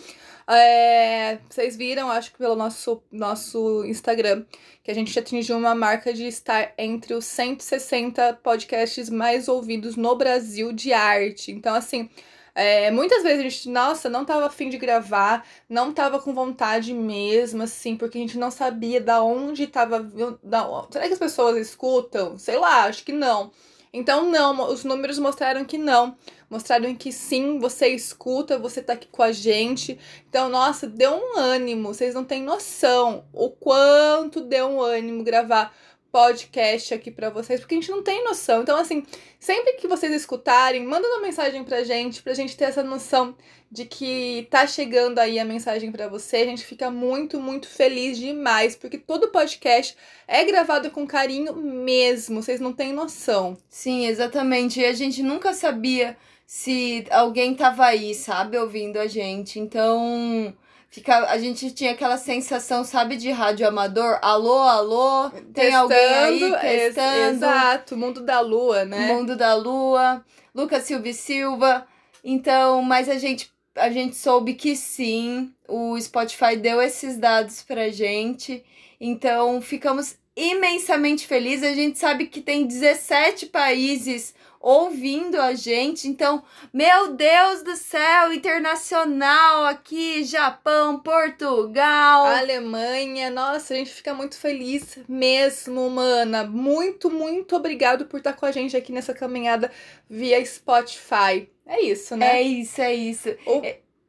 É, 0.53 1.39
vocês 1.49 1.77
viram, 1.77 2.11
acho 2.11 2.33
que 2.33 2.39
pelo 2.39 2.55
nosso, 2.55 3.03
nosso 3.11 3.85
Instagram, 3.85 4.45
que 4.83 4.91
a 4.91 4.95
gente 4.95 5.17
atingiu 5.19 5.57
uma 5.57 5.75
marca 5.75 6.13
de 6.13 6.27
estar 6.27 6.73
entre 6.77 7.15
os 7.15 7.25
160 7.25 8.35
podcasts 8.43 9.09
mais 9.09 9.49
ouvidos 9.49 9.97
no 9.97 10.15
Brasil 10.17 10.73
de 10.73 10.93
arte. 10.93 11.53
Então, 11.53 11.75
assim, 11.75 12.11
é, 12.55 12.91
muitas 12.91 13.23
vezes 13.23 13.41
a 13.41 13.43
gente, 13.43 13.69
nossa, 13.71 14.11
não 14.11 14.25
tava 14.25 14.47
afim 14.47 14.69
de 14.69 14.77
gravar, 14.77 15.47
não 15.69 15.93
tava 15.93 16.21
com 16.21 16.35
vontade 16.35 16.93
mesmo, 16.93 17.63
assim, 17.63 17.97
porque 17.97 18.19
a 18.19 18.21
gente 18.21 18.37
não 18.37 18.51
sabia 18.51 19.01
da 19.01 19.23
onde 19.23 19.67
tava. 19.67 20.01
Da, 20.43 20.87
será 20.91 21.07
que 21.07 21.15
as 21.15 21.19
pessoas 21.19 21.57
escutam? 21.57 22.39
Sei 22.39 22.59
lá, 22.59 22.85
acho 22.85 23.05
que 23.05 23.13
não. 23.13 23.51
Então, 23.95 24.31
não, 24.31 24.71
os 24.73 24.85
números 24.85 25.19
mostraram 25.19 25.67
que 25.67 25.77
não. 25.77 26.17
Mostraram 26.49 26.95
que 26.95 27.13
sim, 27.13 27.59
você 27.59 27.89
escuta, 27.89 28.59
você 28.59 28.83
tá 28.83 28.95
aqui 28.95 29.07
com 29.07 29.23
a 29.23 29.33
gente. 29.33 29.99
Então, 30.29 30.49
nossa, 30.49 30.87
deu 30.87 31.13
um 31.13 31.39
ânimo. 31.39 31.93
Vocês 31.93 32.15
não 32.15 32.25
têm 32.25 32.43
noção 32.43 33.27
o 33.35 33.51
quanto 33.51 34.41
deu 34.41 34.67
um 34.67 34.81
ânimo 34.81 35.23
gravar 35.23 35.75
podcast 36.13 36.93
aqui 36.93 37.11
para 37.11 37.31
vocês, 37.31 37.59
porque 37.59 37.75
a 37.75 37.79
gente 37.81 37.91
não 37.91 38.03
tem 38.03 38.23
noção. 38.23 38.61
Então, 38.61 38.77
assim, 38.77 39.03
sempre 39.41 39.73
que 39.73 39.89
vocês 39.89 40.13
escutarem, 40.13 40.85
manda 40.85 41.09
uma 41.09 41.23
mensagem 41.23 41.65
pra 41.65 41.83
gente, 41.83 42.23
pra 42.23 42.35
gente 42.35 42.55
ter 42.55 42.67
essa 42.67 42.83
noção 42.83 43.35
de 43.71 43.87
que 43.87 44.47
tá 44.51 44.67
chegando 44.67 45.19
aí 45.19 45.39
a 45.39 45.45
mensagem 45.45 45.91
para 45.91 46.07
você. 46.07 46.37
A 46.37 46.45
gente 46.45 46.67
fica 46.67 46.91
muito, 46.91 47.41
muito 47.41 47.67
feliz 47.67 48.19
demais, 48.19 48.77
porque 48.77 48.99
todo 48.99 49.29
podcast 49.29 49.97
é 50.29 50.45
gravado 50.45 50.91
com 50.91 51.07
carinho 51.07 51.57
mesmo, 51.57 52.43
vocês 52.43 52.61
não 52.61 52.75
têm 52.75 52.93
noção. 52.93 53.57
Sim, 53.71 54.07
exatamente. 54.07 54.81
E 54.81 54.85
a 54.85 54.93
gente 54.93 55.23
nunca 55.23 55.55
sabia 55.55 56.15
se 56.47 57.07
alguém 57.11 57.55
tava 57.55 57.87
aí, 57.87 58.15
sabe, 58.15 58.59
ouvindo 58.59 58.99
a 58.99 59.07
gente. 59.07 59.59
Então, 59.59 60.55
fica, 60.93 61.31
a 61.31 61.39
gente 61.39 61.71
tinha 61.73 61.93
aquela 61.93 62.19
sensação, 62.19 62.85
sabe, 62.85 63.17
de 63.17 63.31
rádio 63.31 63.67
amador. 63.67 64.19
Alô, 64.23 64.61
alô, 64.61 65.31
tem 65.31 65.71
Testando, 65.71 65.79
alguém 65.79 66.55
aí 66.55 66.61
testando. 66.61 67.37
Exato, 67.37 67.97
mundo 67.97 68.21
da 68.21 68.41
lua, 68.41 68.85
né? 68.85 69.09
Mundo 69.09 69.35
da 69.35 69.55
Lua, 69.55 70.25
Lucas 70.55 70.85
Silva 70.85 71.09
e 71.09 71.15
Silva. 71.15 71.87
Então, 72.23 72.83
mas 72.83 73.09
a 73.09 73.19
gente 73.19 73.51
a 73.75 73.89
gente 73.89 74.17
soube 74.17 74.53
que 74.53 74.77
sim, 74.77 75.51
o 75.67 75.99
Spotify 75.99 76.57
deu 76.57 76.81
esses 76.81 77.17
dados 77.17 77.63
pra 77.63 77.89
gente. 77.89 78.63
Então, 79.01 79.63
ficamos 79.63 80.17
imensamente 80.37 81.27
felizes. 81.27 81.71
A 81.71 81.75
gente 81.75 81.99
sabe 81.99 82.27
que 82.27 82.43
tem 82.43 82.67
17 82.67 83.47
países 83.47 84.35
ouvindo 84.63 85.41
a 85.41 85.55
gente. 85.55 86.07
Então, 86.09 86.43
meu 86.73 87.13
Deus 87.15 87.63
do 87.65 87.75
céu, 87.75 88.33
internacional 88.33 89.65
aqui, 89.67 90.23
Japão, 90.25 91.01
Portugal. 91.01 92.27
Alemanha, 92.27 93.29
nossa, 93.29 93.75
a 93.75 93.77
gente 93.77 93.91
fica 93.91 94.15
muito 94.15 94.37
feliz 94.39 94.99
mesmo, 95.09 95.91
mana. 95.91 96.45
Muito, 96.45 97.11
muito 97.11 97.57
obrigado 97.57 98.07
por 98.07 98.19
estar 98.19 98.35
com 98.35 98.47
a 98.47 98.53
gente 98.53 98.77
aqui 98.77 98.93
nessa 98.93 99.13
caminhada 99.13 99.71
via 100.09 100.43
Spotify. 100.45 101.51
É 101.67 101.81
isso, 101.83 102.17
né? 102.17 102.39
É 102.39 102.43
isso, 102.43 102.81
é 102.81 102.95
isso. 102.95 103.29
O- 103.47 103.63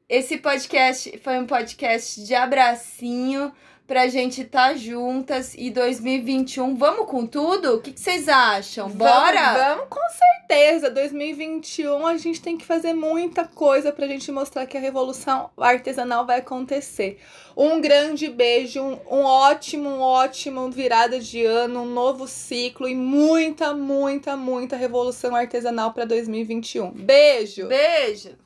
Esse 0.07 0.37
podcast 0.37 1.17
foi 1.23 1.39
um 1.39 1.47
podcast 1.47 2.23
de 2.23 2.35
abracinho 2.35 3.51
pra 3.87 4.07
gente 4.07 4.41
estar 4.41 4.75
juntas 4.75 5.53
e 5.57 5.69
2021. 5.69 6.75
Vamos 6.75 7.07
com 7.07 7.25
tudo? 7.25 7.75
O 7.75 7.81
que, 7.81 7.91
que 7.91 7.99
vocês 7.99 8.29
acham? 8.29 8.89
Bora? 8.89 9.53
Vamos, 9.53 9.61
vamos, 9.61 9.85
com 9.89 10.09
certeza. 10.09 10.89
2021 10.89 12.05
a 12.05 12.17
gente 12.17 12.41
tem 12.41 12.57
que 12.57 12.65
fazer 12.65 12.93
muita 12.93 13.45
coisa 13.45 13.91
pra 13.91 14.07
gente 14.07 14.31
mostrar 14.31 14.65
que 14.65 14.77
a 14.77 14.81
revolução 14.81 15.49
artesanal 15.57 16.25
vai 16.25 16.39
acontecer. 16.39 17.19
Um 17.55 17.81
grande 17.81 18.29
beijo, 18.29 18.81
um, 18.81 18.99
um 19.09 19.23
ótimo, 19.23 19.89
um 19.89 20.01
ótimo 20.01 20.69
virada 20.71 21.19
de 21.19 21.45
ano, 21.45 21.81
um 21.81 21.85
novo 21.85 22.27
ciclo 22.27 22.87
e 22.87 22.95
muita, 22.95 23.73
muita, 23.73 24.35
muita 24.35 24.75
revolução 24.75 25.35
artesanal 25.35 25.93
pra 25.93 26.05
2021. 26.05 26.91
Beijo! 26.91 27.67
Beijo! 27.67 28.42